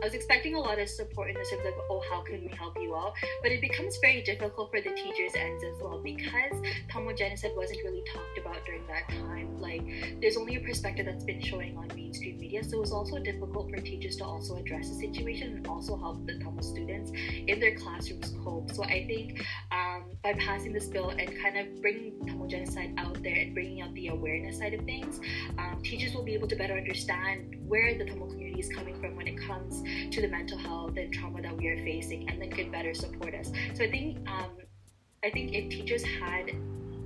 I 0.02 0.06
was 0.06 0.14
expecting 0.14 0.56
a 0.56 0.60
lot 0.60 0.78
of 0.80 0.88
support 0.88 1.30
in 1.30 1.34
the 1.34 1.44
sense 1.44 1.62
of, 1.64 1.74
oh, 1.88 2.02
how 2.10 2.20
can 2.20 2.42
we 2.42 2.48
help 2.56 2.76
you 2.80 2.96
out? 2.96 3.14
But 3.42 3.52
it 3.52 3.60
becomes 3.60 3.96
very 3.98 4.22
difficult 4.22 4.70
for 4.70 4.80
the 4.80 4.90
teachers' 4.90 5.34
ends 5.36 5.62
as 5.62 5.80
well 5.80 6.00
because 6.02 6.60
Tamil 6.90 7.14
genocide 7.14 7.52
wasn't 7.56 7.78
really 7.84 8.02
talked 8.12 8.38
about 8.38 8.64
during 8.66 8.84
that 8.88 9.08
time. 9.08 9.60
Like, 9.60 9.82
there's 10.20 10.36
only 10.36 10.56
a 10.56 10.60
perspective 10.60 11.06
that's 11.06 11.24
been 11.24 11.40
showing 11.40 11.76
on 11.78 11.88
mainstream 11.94 12.38
media, 12.38 12.64
so 12.64 12.78
it 12.78 12.80
was 12.80 12.92
also 12.92 13.18
difficult 13.20 13.70
for 13.70 13.76
teachers 13.76 14.16
to 14.16 14.24
also 14.24 14.56
address 14.56 14.88
the 14.88 14.96
situation 14.96 15.56
and 15.56 15.66
also 15.68 15.96
help 15.96 16.26
the 16.26 16.38
Tamil 16.38 16.62
students 16.62 17.12
in 17.46 17.60
their 17.60 17.76
classrooms 17.76 18.34
cope. 18.44 18.72
So 18.72 18.82
I 18.82 19.06
think 19.06 19.46
um, 19.70 20.10
by 20.24 20.34
passing 20.34 20.72
this 20.72 20.86
bill 20.86 21.10
and 21.10 21.30
kind 21.40 21.56
of 21.56 21.80
bringing 21.80 22.18
Tamil 22.26 22.48
genocide 22.48 22.94
out 22.98 23.22
there 23.22 23.36
and 23.36 23.54
bringing 23.54 23.80
out 23.80 23.94
the 23.94 24.08
awareness 24.08 24.58
side 24.58 24.74
of 24.74 24.84
things, 24.84 25.20
um, 25.56 25.80
teachers 25.84 26.14
will 26.14 26.24
be 26.24 26.34
able 26.34 26.48
to 26.48 26.56
better 26.56 26.74
understand 26.74 27.56
where 27.66 27.96
the 27.96 28.04
Tamil 28.04 28.26
community 28.26 28.60
is 28.60 28.68
coming 28.74 29.00
from 29.00 29.14
when 29.16 29.28
it 29.28 29.38
comes 29.38 29.83
to 30.10 30.20
the 30.20 30.28
mental 30.28 30.58
health 30.58 30.96
and 30.96 31.12
trauma 31.12 31.42
that 31.42 31.56
we 31.56 31.68
are 31.68 31.82
facing, 31.84 32.28
and 32.28 32.40
then 32.40 32.50
could 32.50 32.70
better 32.70 32.94
support 32.94 33.34
us. 33.34 33.50
So 33.74 33.84
I 33.84 33.90
think 33.90 34.18
um, 34.28 34.50
I 35.24 35.30
think 35.30 35.52
if 35.54 35.70
teachers 35.70 36.02
had 36.02 36.50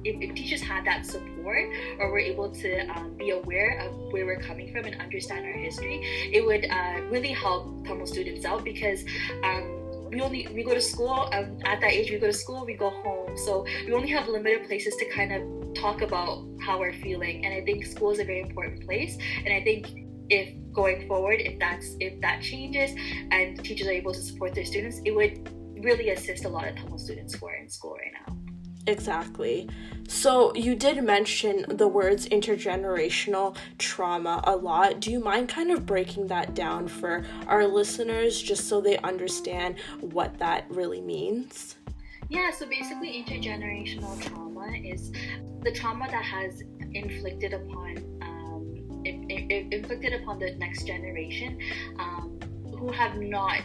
if, 0.04 0.20
if, 0.20 0.34
teachers 0.34 0.62
had 0.62 0.86
that 0.86 1.04
support 1.04 1.70
or 1.98 2.10
were 2.10 2.20
able 2.20 2.50
to 2.50 2.86
um, 2.96 3.16
be 3.16 3.30
aware 3.30 3.78
of 3.80 4.12
where 4.12 4.26
we're 4.26 4.40
coming 4.40 4.72
from 4.72 4.84
and 4.84 5.00
understand 5.00 5.44
our 5.44 5.52
history, 5.52 6.00
it 6.32 6.46
would 6.46 6.66
uh, 6.70 7.02
really 7.10 7.32
help 7.32 7.84
Tamil 7.84 8.06
students 8.06 8.44
out 8.44 8.64
because 8.64 9.04
um, 9.42 10.08
we 10.10 10.20
only 10.20 10.46
we 10.54 10.62
go 10.62 10.74
to 10.74 10.80
school 10.80 11.28
um, 11.32 11.58
at 11.64 11.80
that 11.80 11.92
age. 11.92 12.10
We 12.10 12.18
go 12.18 12.26
to 12.26 12.32
school, 12.32 12.64
we 12.64 12.74
go 12.74 12.90
home, 12.90 13.36
so 13.36 13.64
we 13.86 13.92
only 13.92 14.08
have 14.08 14.28
limited 14.28 14.66
places 14.66 14.94
to 14.96 15.04
kind 15.10 15.32
of 15.32 15.74
talk 15.74 16.02
about 16.02 16.44
how 16.60 16.78
we're 16.78 16.94
feeling. 16.94 17.44
And 17.44 17.54
I 17.54 17.60
think 17.62 17.84
school 17.86 18.10
is 18.10 18.18
a 18.18 18.24
very 18.24 18.40
important 18.40 18.84
place. 18.84 19.18
And 19.44 19.52
I 19.52 19.62
think 19.62 20.07
if 20.30 20.54
going 20.72 21.06
forward, 21.08 21.40
if 21.40 21.58
that's 21.58 21.96
if 22.00 22.20
that 22.20 22.42
changes 22.42 22.92
and 23.30 23.62
teachers 23.64 23.88
are 23.88 23.92
able 23.92 24.12
to 24.12 24.20
support 24.20 24.54
their 24.54 24.64
students, 24.64 25.00
it 25.04 25.12
would 25.12 25.50
really 25.82 26.10
assist 26.10 26.44
a 26.44 26.48
lot 26.48 26.66
of 26.68 26.76
Tamil 26.76 26.98
students 26.98 27.34
who 27.34 27.46
are 27.46 27.54
in 27.54 27.68
school 27.68 27.96
right 27.96 28.12
now. 28.26 28.36
Exactly. 28.86 29.68
So, 30.08 30.54
you 30.54 30.74
did 30.74 31.04
mention 31.04 31.66
the 31.68 31.86
words 31.86 32.26
intergenerational 32.28 33.54
trauma 33.76 34.42
a 34.44 34.56
lot. 34.56 35.00
Do 35.00 35.12
you 35.12 35.20
mind 35.20 35.50
kind 35.50 35.70
of 35.70 35.84
breaking 35.84 36.28
that 36.28 36.54
down 36.54 36.88
for 36.88 37.26
our 37.46 37.66
listeners 37.66 38.40
just 38.40 38.66
so 38.66 38.80
they 38.80 38.96
understand 38.98 39.76
what 40.00 40.38
that 40.38 40.64
really 40.70 41.02
means? 41.02 41.76
Yeah, 42.30 42.50
so 42.50 42.66
basically, 42.66 43.22
intergenerational 43.22 44.20
trauma 44.22 44.70
is 44.82 45.12
the 45.62 45.72
trauma 45.72 46.06
that 46.10 46.24
has 46.24 46.62
inflicted 46.94 47.52
upon 47.52 48.17
inflicted 49.08 50.14
upon 50.14 50.38
the 50.38 50.54
next 50.56 50.86
generation 50.86 51.58
um, 51.98 52.38
who 52.78 52.90
have 52.92 53.16
not 53.16 53.60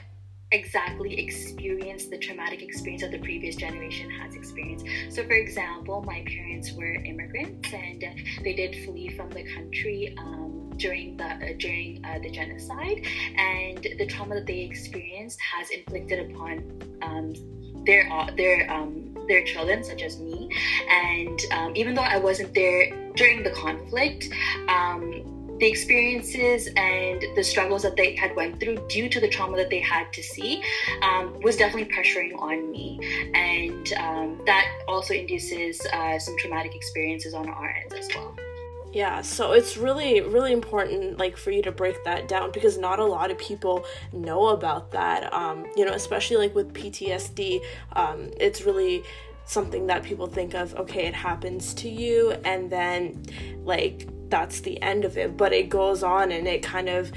exactly 0.51 1.19
experienced 1.19 2.11
the 2.11 2.17
traumatic 2.17 2.61
experience 2.61 3.01
that 3.01 3.11
the 3.11 3.19
previous 3.19 3.55
generation 3.55 4.09
has 4.09 4.35
experienced. 4.35 4.85
So, 5.09 5.23
for 5.23 5.33
example, 5.33 6.03
my 6.03 6.23
parents 6.27 6.71
were 6.73 6.93
immigrants 6.93 7.73
and 7.73 8.03
they 8.43 8.53
did 8.53 8.85
flee 8.85 9.09
from 9.09 9.29
the 9.31 9.43
country. 9.55 10.15
Um, 10.17 10.59
during 10.77 11.15
the 11.17 11.25
uh, 11.25 11.53
during 11.59 12.03
uh, 12.03 12.17
the 12.19 12.31
genocide, 12.31 13.05
and 13.37 13.77
the 13.77 14.07
trauma 14.07 14.33
that 14.35 14.47
they 14.47 14.61
experienced 14.61 15.39
has 15.39 15.69
inflicted 15.69 16.31
upon 16.31 16.81
um, 17.03 17.33
their 17.85 18.09
their 18.35 18.71
um, 18.71 19.15
their 19.27 19.43
children, 19.43 19.83
such 19.83 20.01
as 20.01 20.19
me. 20.19 20.49
And 20.89 21.39
um, 21.51 21.75
even 21.75 21.93
though 21.93 22.01
I 22.01 22.17
wasn't 22.17 22.53
there 22.53 22.91
during 23.15 23.43
the 23.43 23.51
conflict, 23.51 24.29
um, 24.67 25.32
the 25.63 25.69
experiences 25.69 26.67
and 26.75 27.23
the 27.37 27.43
struggles 27.43 27.83
that 27.83 27.95
they 27.95 28.17
had 28.17 28.35
went 28.35 28.59
through 28.59 28.75
due 28.89 29.07
to 29.07 29.21
the 29.21 29.29
trauma 29.29 29.55
that 29.55 29.69
they 29.69 29.79
had 29.79 30.11
to 30.11 30.21
see 30.21 30.61
um, 31.01 31.39
was 31.39 31.55
definitely 31.55 31.89
pressuring 31.89 32.37
on 32.37 32.69
me. 32.69 32.99
And 33.33 33.93
um, 33.93 34.41
that 34.45 34.67
also 34.89 35.13
induces 35.13 35.79
uh, 35.93 36.19
some 36.19 36.37
traumatic 36.37 36.75
experiences 36.75 37.33
on 37.33 37.47
our 37.47 37.69
ends 37.69 37.93
as 37.93 38.09
well. 38.13 38.35
Yeah 38.91 39.21
so 39.21 39.53
it's 39.53 39.75
really 39.75 40.21
really 40.21 40.51
important 40.51 41.17
like 41.17 41.35
for 41.35 41.49
you 41.49 41.63
to 41.63 41.71
break 41.71 42.03
that 42.03 42.27
down 42.27 42.51
because 42.51 42.77
not 42.77 42.99
a 42.99 43.05
lot 43.05 43.31
of 43.31 43.39
people 43.39 43.85
know 44.11 44.49
about 44.49 44.91
that. 44.91 45.33
Um, 45.33 45.65
you 45.75 45.83
know 45.83 45.93
especially 45.93 46.37
like 46.37 46.53
with 46.53 46.73
ptsd 46.73 47.61
um, 47.93 48.29
it's 48.39 48.61
really 48.61 49.01
something 49.45 49.87
that 49.87 50.03
people 50.03 50.27
think 50.27 50.53
of 50.53 50.75
okay 50.75 51.07
it 51.07 51.15
happens 51.15 51.73
to 51.73 51.89
you 51.89 52.31
and 52.45 52.69
then 52.69 53.23
like 53.65 54.07
that's 54.33 54.61
the 54.61 54.81
end 54.81 55.05
of 55.05 55.15
it 55.15 55.37
but 55.37 55.53
it 55.53 55.69
goes 55.69 56.01
on 56.01 56.31
and 56.31 56.47
it 56.47 56.63
kind 56.63 56.89
of 56.89 57.11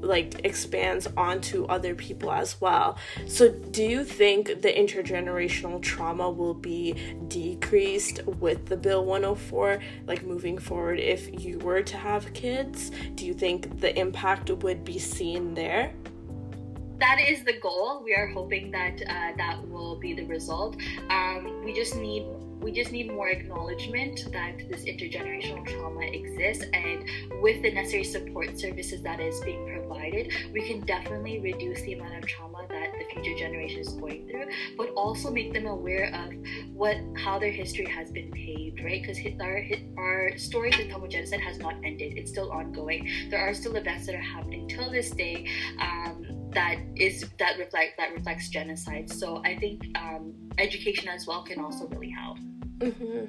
like 0.00 0.40
expands 0.44 1.08
onto 1.16 1.64
other 1.64 1.92
people 1.92 2.30
as 2.30 2.60
well 2.60 2.96
so 3.26 3.48
do 3.48 3.82
you 3.82 4.04
think 4.04 4.46
the 4.62 4.72
intergenerational 4.72 5.82
trauma 5.82 6.30
will 6.30 6.54
be 6.54 6.94
decreased 7.26 8.24
with 8.38 8.64
the 8.66 8.76
bill 8.76 9.04
104 9.04 9.82
like 10.06 10.22
moving 10.22 10.56
forward 10.56 11.00
if 11.00 11.44
you 11.44 11.58
were 11.58 11.82
to 11.82 11.96
have 11.96 12.32
kids 12.32 12.92
do 13.16 13.26
you 13.26 13.34
think 13.34 13.80
the 13.80 13.98
impact 13.98 14.48
would 14.48 14.84
be 14.84 15.00
seen 15.00 15.54
there 15.54 15.92
that 17.00 17.18
is 17.18 17.42
the 17.42 17.58
goal. 17.58 18.00
We 18.04 18.14
are 18.14 18.28
hoping 18.28 18.70
that 18.70 19.02
uh, 19.02 19.32
that 19.36 19.68
will 19.68 19.96
be 19.96 20.14
the 20.14 20.24
result. 20.26 20.76
Um, 21.10 21.64
we 21.64 21.72
just 21.72 21.96
need 21.96 22.24
we 22.62 22.72
just 22.72 22.92
need 22.92 23.10
more 23.10 23.28
acknowledgement 23.28 24.20
that 24.32 24.58
this 24.68 24.84
intergenerational 24.84 25.66
trauma 25.66 26.02
exists 26.02 26.64
and 26.72 27.04
with 27.42 27.62
the 27.62 27.72
necessary 27.72 28.04
support 28.04 28.58
services 28.58 29.02
that 29.02 29.20
is 29.20 29.40
being 29.40 29.66
provided 29.66 30.32
we 30.52 30.66
can 30.66 30.80
definitely 30.80 31.40
reduce 31.40 31.80
the 31.82 31.94
amount 31.94 32.16
of 32.16 32.26
trauma 32.26 32.64
that 32.68 32.92
the 32.98 33.04
future 33.12 33.36
generation 33.38 33.80
is 33.80 33.88
going 33.94 34.26
through 34.28 34.46
but 34.76 34.88
also 34.90 35.30
make 35.30 35.52
them 35.52 35.66
aware 35.66 36.12
of 36.14 36.32
what 36.72 36.96
how 37.16 37.38
their 37.38 37.50
history 37.50 37.86
has 37.86 38.10
been 38.10 38.30
paved 38.30 38.82
right 38.84 39.02
because 39.02 39.18
our 39.40 39.62
our 39.98 40.38
stories 40.38 40.78
of 40.78 40.88
Tamil 40.88 41.08
genocide 41.08 41.40
has 41.40 41.58
not 41.58 41.74
ended 41.84 42.16
it's 42.16 42.30
still 42.30 42.50
ongoing 42.52 43.08
there 43.30 43.40
are 43.40 43.54
still 43.54 43.76
events 43.76 44.06
that 44.06 44.14
are 44.14 44.28
happening 44.36 44.68
till 44.68 44.90
this 44.90 45.10
day 45.10 45.46
um, 45.80 46.42
that 46.52 46.76
is 46.96 47.24
that 47.38 47.58
reflect 47.58 47.96
that 47.98 48.12
reflects 48.14 48.48
genocide. 48.48 49.10
So 49.10 49.42
I 49.44 49.56
think 49.58 49.86
um, 49.96 50.34
education 50.58 51.08
as 51.08 51.26
well 51.26 51.42
can 51.42 51.60
also 51.60 51.86
really 51.88 52.10
help. 52.10 52.38
Mm-hmm. 52.82 53.26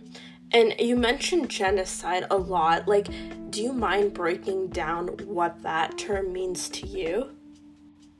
And 0.51 0.75
you 0.79 0.95
mentioned 0.95 1.49
genocide 1.49 2.25
a 2.29 2.37
lot. 2.37 2.87
Like, 2.87 3.07
do 3.49 3.61
you 3.61 3.73
mind 3.73 4.13
breaking 4.13 4.67
down 4.69 5.07
what 5.25 5.61
that 5.63 5.97
term 5.97 6.31
means 6.33 6.69
to 6.69 6.87
you? 6.87 7.31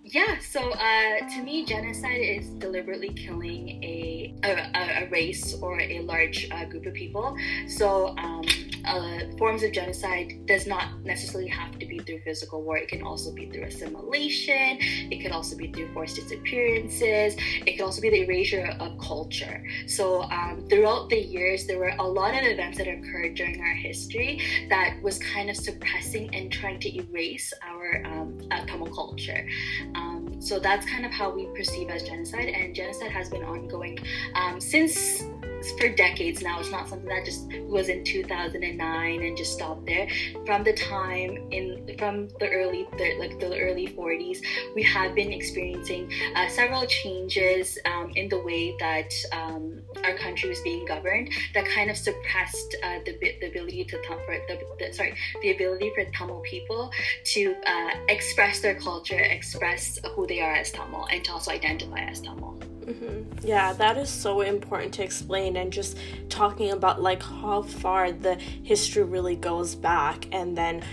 Yeah, 0.05 0.37
so 0.39 0.71
uh, 0.73 1.29
to 1.29 1.43
me, 1.43 1.65
genocide 1.65 2.19
is 2.19 2.49
deliberately 2.49 3.09
killing 3.09 3.81
a, 3.83 4.35
a, 4.43 5.05
a 5.05 5.09
race 5.09 5.55
or 5.61 5.79
a 5.79 6.01
large 6.01 6.49
uh, 6.51 6.65
group 6.65 6.85
of 6.85 6.93
people. 6.93 7.37
So 7.67 8.15
um, 8.17 8.43
uh, 8.85 9.19
forms 9.37 9.63
of 9.63 9.71
genocide 9.71 10.45
does 10.45 10.67
not 10.67 10.99
necessarily 11.03 11.49
have 11.49 11.77
to 11.79 11.85
be 11.85 11.99
through 11.99 12.19
physical 12.21 12.63
war. 12.63 12.77
It 12.77 12.89
can 12.89 13.03
also 13.03 13.31
be 13.31 13.49
through 13.49 13.63
assimilation. 13.63 14.77
It 15.11 15.21
could 15.21 15.31
also 15.31 15.55
be 15.55 15.71
through 15.71 15.93
forced 15.93 16.15
disappearances. 16.15 17.35
It 17.65 17.77
could 17.77 17.85
also 17.85 18.01
be 18.01 18.09
the 18.09 18.21
erasure 18.21 18.75
of 18.79 18.97
culture. 18.99 19.63
So 19.87 20.23
um, 20.23 20.65
throughout 20.69 21.09
the 21.09 21.19
years, 21.19 21.65
there 21.67 21.79
were 21.79 21.93
a 21.99 22.03
lot 22.03 22.33
of 22.33 22.43
events 22.43 22.77
that 22.77 22.87
occurred 22.87 23.35
during 23.35 23.61
our 23.61 23.73
history 23.73 24.41
that 24.69 24.97
was 25.01 25.19
kind 25.19 25.49
of 25.49 25.55
suppressing 25.55 26.33
and 26.35 26.51
trying 26.51 26.79
to 26.81 26.95
erase 26.95 27.53
our 27.67 28.03
um, 28.05 28.37
Tamil 28.67 28.93
culture. 28.93 29.47
Um, 29.95 30.35
so 30.39 30.59
that's 30.59 30.85
kind 30.85 31.05
of 31.05 31.11
how 31.11 31.29
we 31.29 31.45
perceive 31.55 31.89
as 31.89 32.03
genocide, 32.03 32.49
and 32.49 32.75
genocide 32.75 33.11
has 33.11 33.29
been 33.29 33.43
ongoing 33.43 33.97
um, 34.35 34.59
since 34.59 35.23
for 35.71 35.89
decades 35.89 36.41
now. 36.41 36.59
It's 36.59 36.71
not 36.71 36.87
something 36.87 37.09
that 37.09 37.25
just 37.25 37.47
was 37.63 37.89
in 37.89 38.03
2009 38.03 39.23
and 39.23 39.37
just 39.37 39.53
stopped 39.53 39.85
there. 39.85 40.07
From 40.45 40.63
the 40.63 40.73
time 40.73 41.47
in 41.51 41.95
from 41.97 42.29
the 42.39 42.49
early 42.49 42.87
the, 42.97 43.17
like 43.19 43.39
the 43.39 43.57
early 43.59 43.87
40s, 43.87 44.39
we 44.75 44.83
have 44.83 45.15
been 45.15 45.31
experiencing 45.31 46.11
uh, 46.35 46.47
several 46.47 46.85
changes 46.85 47.77
um, 47.85 48.11
in 48.15 48.29
the 48.29 48.41
way 48.41 48.75
that 48.79 49.13
um, 49.31 49.81
our 50.03 50.17
country 50.17 50.49
was 50.49 50.59
being 50.61 50.85
governed 50.85 51.29
that 51.53 51.65
kind 51.65 51.89
of 51.89 51.97
suppressed 51.97 52.75
uh, 52.83 52.99
the, 53.05 53.17
the 53.39 53.47
ability 53.47 53.85
to 53.85 53.97
for 54.03 54.37
the, 54.47 54.59
the, 54.79 54.93
sorry 54.93 55.15
the 55.41 55.51
ability 55.51 55.91
for 55.95 56.05
Tamil 56.11 56.41
people 56.41 56.91
to 57.23 57.55
uh, 57.65 57.91
express 58.09 58.59
their 58.59 58.75
culture, 58.75 59.19
express 59.19 59.99
who 60.15 60.27
they 60.27 60.41
are 60.41 60.53
as 60.53 60.71
Tamil, 60.71 61.07
and 61.11 61.23
to 61.23 61.31
also 61.31 61.51
identify 61.51 61.99
as 61.99 62.21
Tamil. 62.21 62.72
Mm-hmm. 62.85 63.47
Yeah, 63.47 63.73
that 63.73 63.97
is 63.97 64.09
so 64.09 64.41
important 64.41 64.93
to 64.95 65.03
explain, 65.03 65.55
and 65.57 65.71
just 65.71 65.97
talking 66.29 66.71
about 66.71 67.01
like 67.01 67.23
how 67.23 67.61
far 67.61 68.11
the 68.11 68.35
history 68.35 69.03
really 69.03 69.35
goes 69.35 69.75
back, 69.75 70.27
and 70.31 70.57
then 70.57 70.83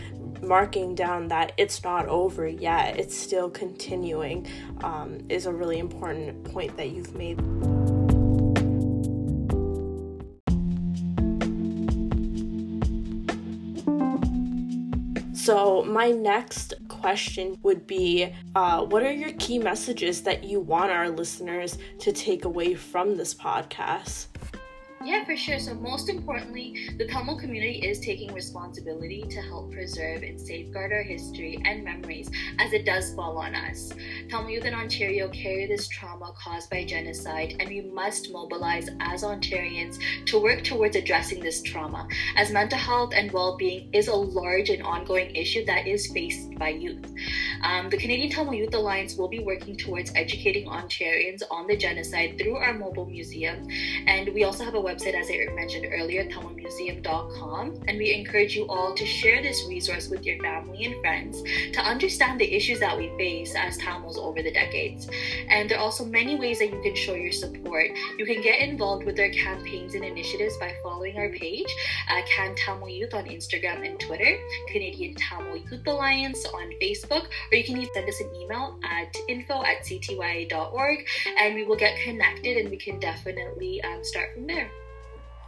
marking 0.42 0.94
down 0.94 1.28
that 1.28 1.52
it's 1.56 1.82
not 1.84 2.06
over 2.06 2.46
yet, 2.46 2.98
it's 2.98 3.16
still 3.16 3.50
continuing, 3.50 4.46
um, 4.82 5.18
is 5.28 5.46
a 5.46 5.52
really 5.52 5.78
important 5.78 6.44
point 6.44 6.76
that 6.76 6.90
you've 6.90 7.14
made. 7.14 7.38
So, 15.32 15.82
my 15.84 16.10
next 16.10 16.74
question 17.00 17.58
would 17.62 17.86
be 17.86 18.32
uh, 18.54 18.84
What 18.84 19.02
are 19.02 19.12
your 19.12 19.32
key 19.32 19.58
messages 19.58 20.22
that 20.22 20.44
you 20.44 20.60
want 20.60 20.90
our 20.90 21.08
listeners 21.08 21.78
to 22.00 22.12
take 22.12 22.44
away 22.44 22.74
from 22.74 23.16
this 23.16 23.34
podcast? 23.34 24.26
Yeah, 25.02 25.24
for 25.24 25.34
sure. 25.34 25.58
So, 25.58 25.72
most 25.72 26.10
importantly, 26.10 26.90
the 26.98 27.06
Tamil 27.06 27.38
community 27.38 27.78
is 27.78 28.00
taking 28.00 28.34
responsibility 28.34 29.22
to 29.30 29.40
help 29.40 29.72
preserve 29.72 30.22
and 30.22 30.38
safeguard 30.38 30.92
our 30.92 31.02
history 31.02 31.58
and 31.64 31.82
memories 31.82 32.30
as 32.58 32.74
it 32.74 32.84
does 32.84 33.14
fall 33.14 33.38
on 33.38 33.54
us. 33.54 33.94
Tamil 34.28 34.50
youth 34.50 34.66
in 34.66 34.74
Ontario 34.74 35.30
carry 35.30 35.66
this 35.66 35.88
trauma 35.88 36.34
caused 36.36 36.68
by 36.68 36.84
genocide, 36.84 37.56
and 37.60 37.70
we 37.70 37.80
must 37.80 38.30
mobilize 38.30 38.90
as 39.00 39.22
Ontarians 39.22 39.98
to 40.26 40.38
work 40.38 40.62
towards 40.64 40.96
addressing 40.96 41.40
this 41.40 41.62
trauma, 41.62 42.06
as 42.36 42.50
mental 42.50 42.78
health 42.78 43.14
and 43.14 43.32
well 43.32 43.56
being 43.56 43.88
is 43.94 44.08
a 44.08 44.14
large 44.14 44.68
and 44.68 44.82
ongoing 44.82 45.34
issue 45.34 45.64
that 45.64 45.86
is 45.86 46.12
faced 46.12 46.54
by 46.58 46.68
youth. 46.68 47.10
Um, 47.62 47.88
the 47.88 47.96
Canadian 47.96 48.28
Tamil 48.28 48.52
Youth 48.52 48.74
Alliance 48.74 49.16
will 49.16 49.28
be 49.28 49.40
working 49.40 49.78
towards 49.78 50.12
educating 50.14 50.66
Ontarians 50.68 51.42
on 51.50 51.66
the 51.66 51.76
genocide 51.76 52.36
through 52.36 52.56
our 52.56 52.74
mobile 52.74 53.06
museum, 53.06 53.66
and 54.06 54.28
we 54.34 54.44
also 54.44 54.62
have 54.62 54.74
a 54.74 54.89
website, 54.90 55.14
as 55.14 55.30
I 55.30 55.52
mentioned 55.54 55.86
earlier, 55.90 56.24
tamilmuseum.com. 56.24 57.82
And 57.86 57.98
we 57.98 58.12
encourage 58.12 58.56
you 58.56 58.66
all 58.68 58.94
to 58.94 59.06
share 59.06 59.42
this 59.42 59.64
resource 59.68 60.08
with 60.08 60.24
your 60.24 60.38
family 60.42 60.84
and 60.84 61.00
friends 61.00 61.42
to 61.72 61.80
understand 61.80 62.40
the 62.40 62.52
issues 62.52 62.80
that 62.80 62.96
we 62.96 63.08
face 63.16 63.54
as 63.56 63.76
Tamils 63.78 64.18
over 64.18 64.42
the 64.42 64.52
decades. 64.52 65.08
And 65.48 65.70
there 65.70 65.78
are 65.78 65.82
also 65.82 66.04
many 66.04 66.36
ways 66.36 66.58
that 66.58 66.72
you 66.72 66.80
can 66.82 66.94
show 66.94 67.14
your 67.14 67.32
support. 67.32 67.90
You 68.18 68.26
can 68.26 68.42
get 68.42 68.60
involved 68.60 69.04
with 69.04 69.18
our 69.20 69.30
campaigns 69.30 69.94
and 69.94 70.04
initiatives 70.04 70.56
by 70.58 70.74
following 70.82 71.16
our 71.16 71.30
page, 71.30 71.74
uh, 72.08 72.22
Can 72.26 72.54
Tamil 72.56 72.88
Youth 72.88 73.14
on 73.14 73.24
Instagram 73.24 73.86
and 73.86 73.98
Twitter, 74.00 74.38
Canadian 74.68 75.14
Tamil 75.14 75.56
Youth 75.56 75.86
Alliance 75.86 76.44
on 76.46 76.70
Facebook, 76.80 77.26
or 77.50 77.56
you 77.56 77.64
can 77.64 77.76
even 77.76 77.92
send 77.94 78.08
us 78.08 78.20
an 78.20 78.34
email 78.34 78.78
at 78.84 79.14
info 79.28 79.62
at 79.62 79.82
ctya.org 79.82 81.06
and 81.40 81.54
we 81.54 81.64
will 81.64 81.76
get 81.76 81.98
connected 82.00 82.56
and 82.56 82.70
we 82.70 82.76
can 82.76 82.98
definitely 82.98 83.82
um, 83.82 84.02
start 84.04 84.34
from 84.34 84.46
there. 84.46 84.70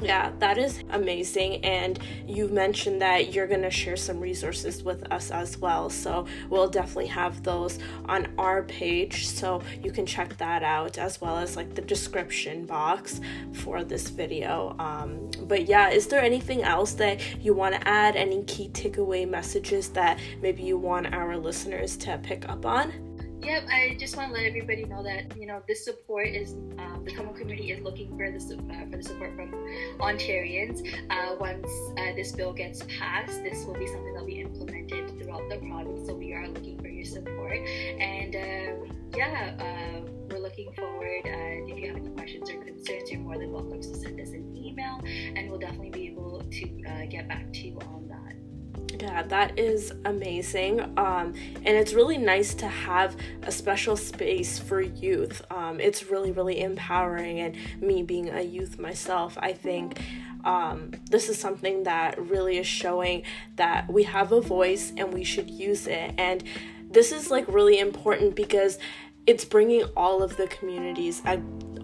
Yeah, 0.00 0.33
that 0.40 0.59
is 0.59 0.83
amazing. 0.90 1.64
And 1.64 1.98
you 2.26 2.48
mentioned 2.48 3.00
that 3.02 3.33
you're 3.33 3.46
going 3.46 3.62
to 3.62 3.70
share 3.70 3.96
some 3.96 4.18
resources 4.18 4.83
with 4.83 5.11
us 5.12 5.31
as 5.31 5.57
well. 5.59 5.90
So 5.90 6.26
we'll 6.50 6.68
definitely 6.68 7.07
have 7.07 7.42
those 7.44 7.78
on 8.07 8.33
our 8.37 8.64
page. 8.64 9.28
So 9.28 9.62
you 9.83 9.92
can 9.92 10.05
check 10.05 10.37
that 10.38 10.64
out 10.64 10.98
as 10.98 11.20
well 11.20 11.37
as 11.37 11.57
like 11.57 11.74
the 11.74 11.83
description 11.83 12.66
box 12.66 13.20
for 13.52 13.85
this 13.85 14.09
video. 14.09 14.74
Um, 14.78 15.31
but 15.42 15.66
yeah, 15.68 15.90
is 15.90 16.09
there 16.09 16.20
anything 16.20 16.62
else 16.62 16.94
that 16.94 17.20
you 17.40 17.55
want 17.55 17.74
to 17.74 17.88
add? 17.88 18.16
Any 18.16 18.42
key 18.44 18.70
takeaway 18.70 19.28
messages 19.28 19.88
that 19.90 20.18
maybe 20.40 20.64
you 20.64 20.78
want 20.78 21.14
our 21.14 21.37
listeners 21.37 21.96
to 21.98 22.18
pick 22.18 22.48
up 22.48 22.66
on? 22.66 23.12
Yep, 23.42 23.64
I 23.72 23.96
just 23.98 24.16
want 24.16 24.28
to 24.28 24.35
let 24.35 24.46
everybody 24.46 24.85
know 24.85 25.02
that 25.02 25.37
you 25.37 25.46
know 25.46 25.61
this 25.66 25.85
support 25.85 26.28
is 26.28 26.52
um, 26.78 27.02
the 27.05 27.11
Tamil 27.11 27.33
community 27.33 27.72
is 27.72 27.83
looking 27.83 28.16
for 28.16 28.31
this 28.31 28.52
uh, 28.52 28.57
for 28.88 28.96
the 28.96 29.02
support 29.02 29.35
from 29.35 29.50
Ontarians. 29.98 30.87
Uh, 31.11 31.35
once 31.40 31.68
uh, 31.98 32.14
this 32.14 32.31
bill 32.31 32.52
gets 32.52 32.85
passed, 33.00 33.42
this 33.42 33.64
will 33.64 33.74
be 33.74 33.88
something 33.88 34.14
that 34.14 34.20
will 34.20 34.26
be 34.28 34.40
implemented 34.40 35.09
throughout 35.18 35.42
the 35.50 35.57
province. 35.57 36.07
So 36.07 36.14
we 36.14 36.33
are 36.35 36.46
looking 36.46 36.78
for 36.78 36.87
your 36.87 37.05
support, 37.05 37.57
and 37.57 38.37
um, 38.37 38.96
yeah, 39.16 39.57
uh, 39.59 40.09
we're 40.31 40.38
looking 40.38 40.72
forward. 40.74 41.22
Uh, 41.24 41.66
if 41.66 41.78
you 41.81 41.88
have 41.88 41.96
any 41.96 42.11
questions 42.11 42.48
or 42.48 42.62
concerns, 42.62 43.11
you're 43.11 43.20
more 43.20 43.38
than 43.38 43.50
welcome 43.50 43.81
to 43.83 43.94
send 43.96 44.20
us 44.20 44.31
an 44.31 44.57
email, 44.57 45.00
and 45.05 45.50
we'll 45.50 45.59
definitely 45.59 45.90
be 45.90 46.07
able 46.07 46.44
to 46.48 46.83
uh, 46.88 47.07
get 47.07 47.26
back 47.26 47.52
to 47.52 47.59
you 47.59 47.78
on 47.81 48.07
that. 48.07 48.32
Yeah, 49.00 49.22
that 49.22 49.59
is 49.59 49.92
amazing. 50.05 50.81
Um, 50.98 51.35
and 51.64 51.76
it's 51.76 51.94
really 51.94 52.18
nice 52.18 52.55
to 52.55 52.66
have 52.68 53.16
a 53.42 53.50
special 53.50 53.96
space 53.96 54.59
for 54.59 54.81
youth. 54.81 55.42
Um, 55.50 55.81
it's 55.81 56.11
really, 56.11 56.31
really 56.31 56.61
empowering. 56.61 57.40
And 57.40 57.57
me 57.81 58.02
being 58.02 58.28
a 58.28 58.42
youth 58.42 58.78
myself, 58.78 59.38
I 59.40 59.55
think 59.55 60.02
um, 60.44 60.92
this 61.11 61.28
is 61.28 61.38
something 61.38 61.85
that 61.85 62.20
really 62.20 62.59
is 62.59 62.66
showing 62.66 63.22
that 63.57 63.90
we 63.90 64.02
have 64.02 64.33
a 64.33 64.40
voice 64.40 64.92
and 64.96 65.12
we 65.12 65.24
should 65.24 65.48
use 65.48 65.87
it. 65.87 66.14
And 66.18 66.44
this 66.90 67.12
is 67.12 67.31
like 67.31 67.48
really 67.48 67.78
important 67.78 68.37
because 68.37 68.78
it's 69.26 69.44
bringing 69.44 69.85
all 69.96 70.22
of 70.22 70.37
the 70.37 70.48
communities 70.48 71.22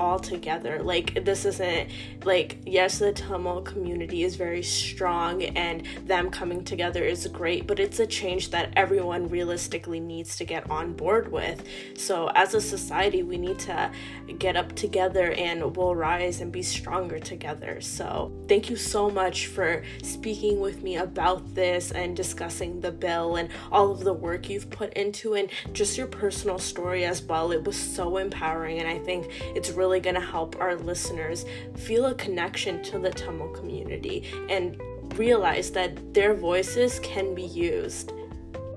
all 0.00 0.18
together. 0.18 0.82
Like 0.82 1.24
this 1.24 1.44
isn't 1.44 1.90
like 2.24 2.58
yes, 2.66 2.98
the 2.98 3.12
Tamil 3.12 3.62
community 3.62 4.24
is 4.24 4.36
very 4.36 4.62
strong 4.62 5.42
and 5.42 5.84
them 6.06 6.30
coming 6.30 6.64
together 6.64 7.02
is 7.02 7.26
great, 7.28 7.66
but 7.66 7.78
it's 7.78 8.00
a 8.00 8.06
change 8.06 8.50
that 8.50 8.72
everyone 8.76 9.28
realistically 9.28 10.00
needs 10.00 10.36
to 10.36 10.44
get 10.44 10.68
on 10.70 10.92
board 10.92 11.30
with. 11.32 11.64
So 11.96 12.30
as 12.34 12.54
a 12.54 12.60
society, 12.60 13.22
we 13.22 13.38
need 13.38 13.58
to 13.60 13.90
get 14.38 14.56
up 14.56 14.74
together 14.74 15.32
and 15.32 15.76
we'll 15.76 15.94
rise 15.94 16.40
and 16.40 16.52
be 16.52 16.62
stronger 16.62 17.18
together. 17.18 17.80
So 17.80 18.32
thank 18.48 18.70
you 18.70 18.76
so 18.76 19.10
much 19.10 19.46
for 19.46 19.82
speaking 20.02 20.60
with 20.60 20.82
me 20.82 20.96
about 20.96 21.54
this 21.54 21.90
and 21.92 22.16
discussing 22.16 22.80
the 22.80 22.92
bill 22.92 23.36
and 23.36 23.48
all 23.72 23.90
of 23.90 24.00
the 24.00 24.12
work 24.12 24.48
you've 24.48 24.70
put 24.70 24.92
into 24.92 25.34
and 25.34 25.48
just 25.72 25.96
your 25.96 26.06
personal 26.06 26.58
story 26.58 27.04
as 27.04 27.22
well. 27.22 27.52
It 27.52 27.64
was 27.64 27.76
so 27.76 28.18
empowering 28.18 28.78
and 28.78 28.88
I 28.88 28.98
think 28.98 29.30
it's 29.54 29.70
really 29.70 29.87
really 29.88 30.00
going 30.00 30.14
to 30.14 30.20
help 30.20 30.54
our 30.60 30.76
listeners 30.76 31.46
feel 31.74 32.04
a 32.06 32.14
connection 32.14 32.82
to 32.82 32.98
the 32.98 33.08
Tamil 33.08 33.48
community 33.54 34.22
and 34.50 34.78
realize 35.14 35.70
that 35.70 36.12
their 36.12 36.34
voices 36.34 37.00
can 37.00 37.34
be 37.34 37.44
used. 37.44 38.12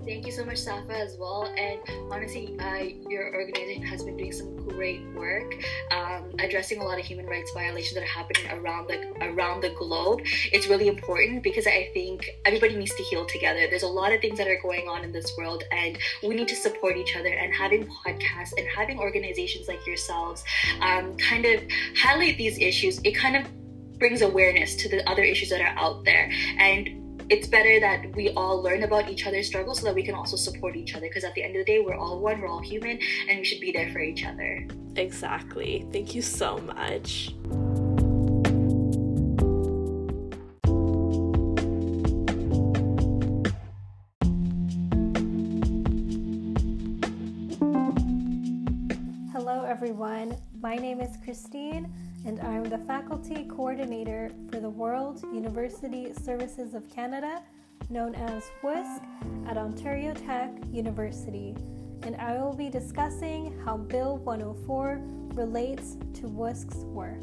Thank 0.03 0.25
you 0.25 0.31
so 0.31 0.43
much, 0.43 0.57
Safa, 0.57 0.97
as 0.97 1.15
well. 1.17 1.53
And 1.57 1.79
honestly, 2.11 2.57
uh, 2.59 2.85
your 3.07 3.35
organization 3.35 3.83
has 3.83 4.03
been 4.03 4.17
doing 4.17 4.31
some 4.31 4.55
great 4.67 5.01
work, 5.13 5.55
um, 5.91 6.31
addressing 6.39 6.81
a 6.81 6.83
lot 6.83 6.99
of 6.99 7.05
human 7.05 7.27
rights 7.27 7.51
violations 7.53 7.93
that 7.93 8.03
are 8.03 8.07
happening 8.07 8.49
around 8.51 8.87
the 8.87 8.99
around 9.21 9.61
the 9.61 9.69
globe. 9.71 10.21
It's 10.51 10.67
really 10.67 10.87
important 10.87 11.43
because 11.43 11.67
I 11.67 11.89
think 11.93 12.27
everybody 12.45 12.75
needs 12.75 12.95
to 12.95 13.03
heal 13.03 13.25
together. 13.27 13.67
There's 13.69 13.83
a 13.83 13.87
lot 13.87 14.11
of 14.11 14.21
things 14.21 14.39
that 14.39 14.47
are 14.47 14.59
going 14.61 14.87
on 14.87 15.03
in 15.03 15.11
this 15.11 15.31
world, 15.37 15.63
and 15.71 15.99
we 16.23 16.33
need 16.33 16.47
to 16.47 16.55
support 16.55 16.97
each 16.97 17.15
other. 17.15 17.29
And 17.29 17.53
having 17.53 17.85
podcasts 17.85 18.53
and 18.57 18.67
having 18.67 18.97
organizations 18.99 19.67
like 19.67 19.85
yourselves 19.85 20.43
um, 20.81 21.15
kind 21.17 21.45
of 21.45 21.61
highlight 21.95 22.37
these 22.37 22.57
issues, 22.57 22.99
it 23.03 23.11
kind 23.11 23.35
of 23.35 23.45
brings 23.99 24.23
awareness 24.23 24.75
to 24.77 24.89
the 24.89 25.07
other 25.07 25.21
issues 25.21 25.49
that 25.49 25.61
are 25.61 25.77
out 25.77 26.03
there 26.05 26.27
and 26.57 27.00
it's 27.31 27.47
better 27.47 27.79
that 27.79 28.13
we 28.13 28.29
all 28.31 28.61
learn 28.61 28.83
about 28.83 29.09
each 29.09 29.25
other's 29.25 29.47
struggles 29.47 29.79
so 29.79 29.85
that 29.85 29.95
we 29.95 30.03
can 30.03 30.13
also 30.13 30.35
support 30.35 30.75
each 30.75 30.95
other 30.95 31.07
because 31.07 31.23
at 31.23 31.33
the 31.33 31.41
end 31.41 31.55
of 31.55 31.65
the 31.65 31.71
day 31.71 31.79
we're 31.79 31.95
all 31.95 32.19
one 32.19 32.41
we're 32.41 32.47
all 32.49 32.59
human 32.59 32.99
and 33.29 33.39
we 33.39 33.45
should 33.45 33.61
be 33.61 33.71
there 33.71 33.89
for 33.91 33.99
each 33.99 34.25
other. 34.25 34.67
Exactly. 34.97 35.85
Thank 35.93 36.13
you 36.13 36.21
so 36.21 36.57
much 36.57 37.33
My 50.61 50.75
name 50.75 51.01
is 51.01 51.17
Christine 51.23 51.91
and 52.23 52.39
I'm 52.41 52.65
the 52.65 52.77
faculty 52.77 53.45
coordinator 53.45 54.29
for 54.51 54.59
the 54.59 54.69
World 54.69 55.23
University 55.33 56.13
Services 56.13 56.75
of 56.75 56.87
Canada, 56.87 57.41
known 57.89 58.13
as 58.13 58.43
WUSC, 58.61 59.01
at 59.47 59.57
Ontario 59.57 60.13
Tech 60.13 60.51
University. 60.71 61.55
And 62.03 62.15
I 62.17 62.37
will 62.37 62.53
be 62.53 62.69
discussing 62.69 63.59
how 63.65 63.77
Bill 63.77 64.17
104 64.17 65.01
relates 65.33 65.95
to 66.13 66.27
WUSC's 66.27 66.85
work. 66.85 67.19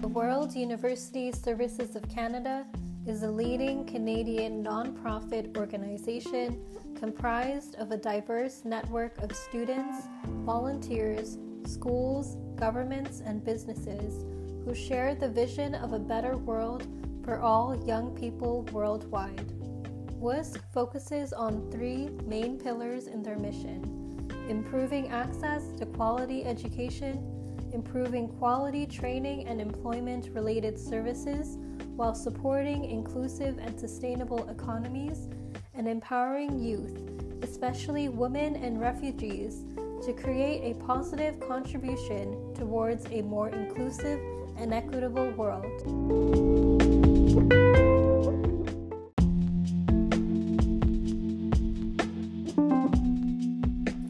The 0.00 0.08
World 0.08 0.56
University 0.56 1.30
Services 1.30 1.94
of 1.94 2.08
Canada 2.08 2.66
is 3.06 3.22
a 3.22 3.30
leading 3.30 3.84
Canadian 3.84 4.64
nonprofit 4.64 5.56
organization 5.58 6.58
comprised 6.98 7.74
of 7.76 7.90
a 7.90 7.96
diverse 7.96 8.62
network 8.64 9.18
of 9.18 9.36
students, 9.36 10.08
volunteers, 10.44 11.36
schools, 11.66 12.36
governments, 12.56 13.20
and 13.20 13.44
businesses 13.44 14.24
who 14.64 14.74
share 14.74 15.14
the 15.14 15.28
vision 15.28 15.74
of 15.74 15.92
a 15.92 15.98
better 15.98 16.38
world 16.38 16.86
for 17.24 17.40
all 17.40 17.76
young 17.86 18.16
people 18.16 18.62
worldwide. 18.72 19.52
WUSC 20.18 20.58
focuses 20.72 21.34
on 21.34 21.70
three 21.70 22.08
main 22.24 22.58
pillars 22.58 23.06
in 23.06 23.22
their 23.22 23.38
mission 23.38 24.00
improving 24.48 25.08
access 25.08 25.72
to 25.72 25.86
quality 25.86 26.44
education, 26.44 27.33
improving 27.74 28.28
quality 28.28 28.86
training 28.86 29.48
and 29.48 29.60
employment 29.60 30.30
related 30.32 30.78
services 30.78 31.58
while 31.96 32.14
supporting 32.14 32.84
inclusive 32.84 33.58
and 33.58 33.78
sustainable 33.78 34.48
economies 34.48 35.28
and 35.74 35.88
empowering 35.88 36.58
youth, 36.58 37.02
especially 37.42 38.08
women 38.08 38.54
and 38.56 38.80
refugees, 38.80 39.64
to 40.04 40.12
create 40.12 40.70
a 40.70 40.78
positive 40.84 41.40
contribution 41.40 42.54
towards 42.54 43.06
a 43.10 43.22
more 43.22 43.48
inclusive 43.48 44.20
and 44.56 44.72
equitable 44.72 45.30
world. 45.32 45.64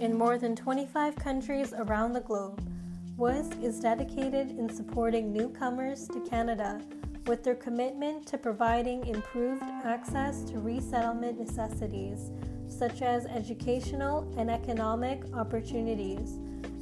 In 0.01 0.19
more 0.19 0.37
than 0.37 0.55
25 0.55 1.17
countries 1.17 1.73
around 1.73 2.13
the 2.13 2.21
globe, 2.21 2.74
WUSC 3.19 3.63
is 3.63 3.79
dedicated 3.79 4.59
in 4.59 4.69
supporting 4.69 5.33
newcomers 5.33 6.09
to 6.09 6.19
Canada 6.29 6.81
with 7.29 7.45
their 7.45 7.55
commitment 7.55 8.27
to 8.27 8.37
providing 8.37 9.07
improved 9.07 9.63
access 9.85 10.43
to 10.43 10.59
resettlement 10.59 11.39
necessities, 11.39 12.33
such 12.67 13.03
as 13.03 13.27
educational 13.27 14.29
and 14.37 14.51
economic 14.51 15.23
opportunities, 15.33 16.39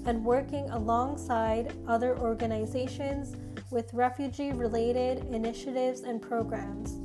and 0.06 0.24
working 0.24 0.70
alongside 0.70 1.74
other 1.86 2.18
organizations 2.18 3.36
with 3.70 3.92
refugee 3.92 4.52
related 4.52 5.18
initiatives 5.34 6.00
and 6.00 6.22
programs 6.22 6.98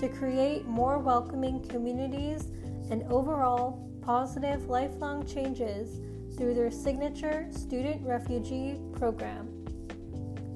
to 0.00 0.08
create 0.08 0.66
more 0.66 0.98
welcoming 0.98 1.62
communities 1.68 2.48
and 2.90 3.04
overall 3.04 3.88
positive 4.00 4.68
lifelong 4.68 5.24
changes 5.24 6.00
through 6.36 6.54
their 6.54 6.70
signature 6.70 7.46
Student 7.50 8.06
Refugee 8.06 8.80
Program. 8.92 9.48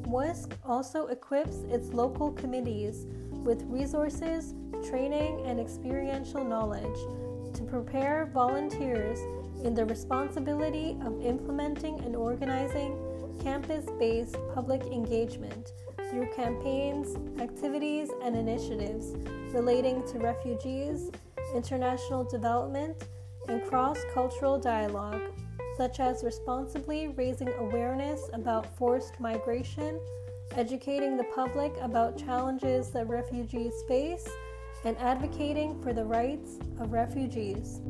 WUSC 0.02 0.52
also 0.64 1.06
equips 1.08 1.58
its 1.68 1.88
local 1.92 2.32
committees 2.32 3.06
with 3.30 3.62
resources, 3.64 4.54
training, 4.88 5.44
and 5.46 5.58
experiential 5.58 6.44
knowledge 6.44 6.98
to 7.54 7.62
prepare 7.64 8.30
volunteers 8.32 9.18
in 9.64 9.74
the 9.74 9.84
responsibility 9.84 10.96
of 11.04 11.20
implementing 11.24 11.98
and 12.00 12.14
organizing 12.14 12.96
campus 13.42 13.86
based 13.98 14.36
public 14.54 14.82
engagement 14.84 15.72
through 16.10 16.28
campaigns, 16.34 17.16
activities, 17.40 18.10
and 18.22 18.36
initiatives 18.36 19.14
relating 19.52 20.06
to 20.06 20.18
refugees, 20.18 21.10
international 21.54 22.24
development, 22.24 23.04
and 23.48 23.64
cross 23.64 23.98
cultural 24.12 24.58
dialogue 24.58 25.20
such 25.76 26.00
as 26.00 26.24
responsibly 26.24 27.08
raising 27.08 27.52
awareness 27.58 28.30
about 28.32 28.76
forced 28.76 29.20
migration, 29.20 30.00
educating 30.56 31.16
the 31.16 31.26
public 31.34 31.72
about 31.82 32.16
challenges 32.16 32.90
that 32.90 33.06
refugees 33.08 33.74
face, 33.86 34.26
and 34.84 34.96
advocating 34.98 35.80
for 35.82 35.92
the 35.92 36.04
rights 36.04 36.58
of 36.78 36.92
refugees. 36.92 37.80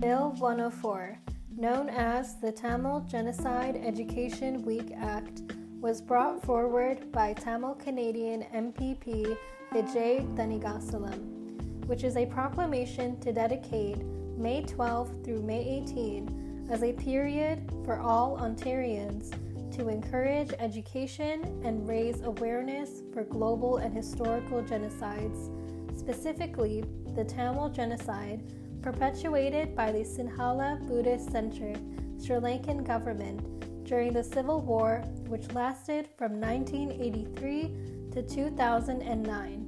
Bill 0.00 0.32
104, 0.38 1.18
known 1.56 1.88
as 1.88 2.36
the 2.40 2.50
Tamil 2.50 3.00
Genocide 3.08 3.80
Education 3.84 4.62
Week 4.62 4.92
Act, 4.96 5.42
was 5.80 6.02
brought 6.02 6.44
forward 6.44 7.10
by 7.12 7.32
Tamil 7.32 7.74
Canadian 7.74 8.44
MPP 8.54 9.36
Vijay 9.72 10.26
Thanigasalam, 10.34 11.86
which 11.86 12.02
is 12.02 12.16
a 12.16 12.26
proclamation 12.26 13.20
to 13.20 13.32
dedicate 13.32 13.98
May 14.36 14.62
12 14.62 15.22
through 15.24 15.42
May 15.42 15.82
18 15.86 16.66
as 16.68 16.82
a 16.82 16.92
period 16.92 17.70
for 17.84 18.00
all 18.00 18.36
Ontarians 18.38 19.30
to 19.76 19.88
encourage 19.88 20.52
education 20.58 21.62
and 21.64 21.88
raise 21.88 22.20
awareness 22.22 23.02
for 23.12 23.22
global 23.22 23.76
and 23.76 23.94
historical 23.94 24.60
genocides, 24.62 25.50
specifically 25.96 26.84
the 27.14 27.24
Tamil 27.24 27.68
genocide 27.68 28.42
perpetuated 28.82 29.76
by 29.76 29.92
the 29.92 30.00
Sinhala 30.00 30.84
Buddhist 30.88 31.30
centered 31.30 31.78
Sri 32.20 32.36
Lankan 32.36 32.84
government 32.84 33.40
during 33.84 34.12
the 34.12 34.24
Civil 34.24 34.62
War, 34.62 35.04
which 35.28 35.52
lasted 35.52 36.08
from 36.16 36.40
1983 36.40 37.99
to 38.12 38.22
2009. 38.22 39.66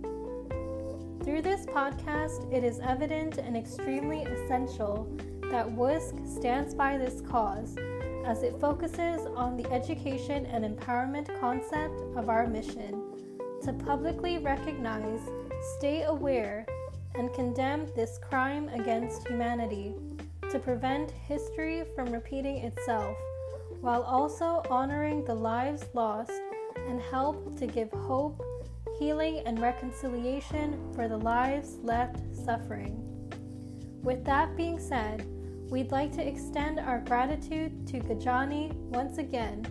Through 1.25 1.43
this 1.43 1.65
podcast, 1.67 2.53
it 2.53 2.65
is 2.65 2.81
evident 2.81 3.39
and 3.39 3.57
extremely 3.57 4.23
essential 4.23 5.09
that 5.51 5.69
WUSC 5.69 6.27
stands 6.27 6.75
by 6.75 6.99
this 6.99 7.21
cause 7.21 7.77
as 8.27 8.43
it 8.43 8.59
focuses 8.59 9.27
on 9.37 9.57
the 9.57 9.71
education 9.71 10.47
and 10.47 10.65
empowerment 10.65 11.29
concept 11.39 12.01
of 12.17 12.29
our 12.29 12.47
mission 12.49 13.01
to 13.63 13.73
publicly 13.73 14.39
recognize, 14.39 15.21
stay 15.79 16.03
aware, 16.03 16.67
and 17.15 17.33
condemn 17.35 17.87
this 17.95 18.19
crime 18.19 18.69
against 18.71 19.29
humanity 19.29 19.95
to 20.51 20.59
prevent 20.59 21.13
history 21.13 21.85
from 21.95 22.11
repeating 22.13 22.57
itself 22.59 23.17
while 23.81 24.03
also 24.03 24.63
honoring 24.69 25.25
the 25.25 25.35
lives 25.35 25.85
lost 25.95 26.42
and 26.93 27.01
help 27.01 27.59
to 27.59 27.67
give 27.67 27.91
hope, 27.91 28.43
healing, 28.99 29.41
and 29.47 29.63
reconciliation 29.63 30.79
for 30.95 31.09
the 31.09 31.17
lives 31.17 31.79
left 31.83 32.17
suffering. 32.45 32.95
With 34.03 34.27
that 34.27 34.59
being 34.59 34.79
said, 34.79 35.25
we'd 35.71 35.91
like 35.91 36.13
to 36.13 36.29
extend 36.29 36.79
our 36.79 36.99
gratitude 36.99 37.87
to 37.87 38.01
Gajani 38.01 38.75
once 38.91 39.17
again 39.17 39.65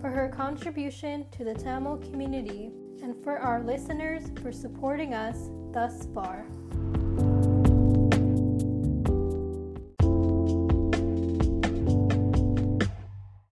for 0.00 0.08
her 0.08 0.30
contribution 0.30 1.26
to 1.32 1.44
the 1.44 1.52
Tamil 1.52 1.98
community 1.98 2.70
and 3.02 3.22
for 3.22 3.38
our 3.38 3.62
listeners 3.62 4.22
for 4.40 4.50
supporting 4.50 5.12
us 5.12 5.50
thus 5.74 6.08
far. 6.14 6.46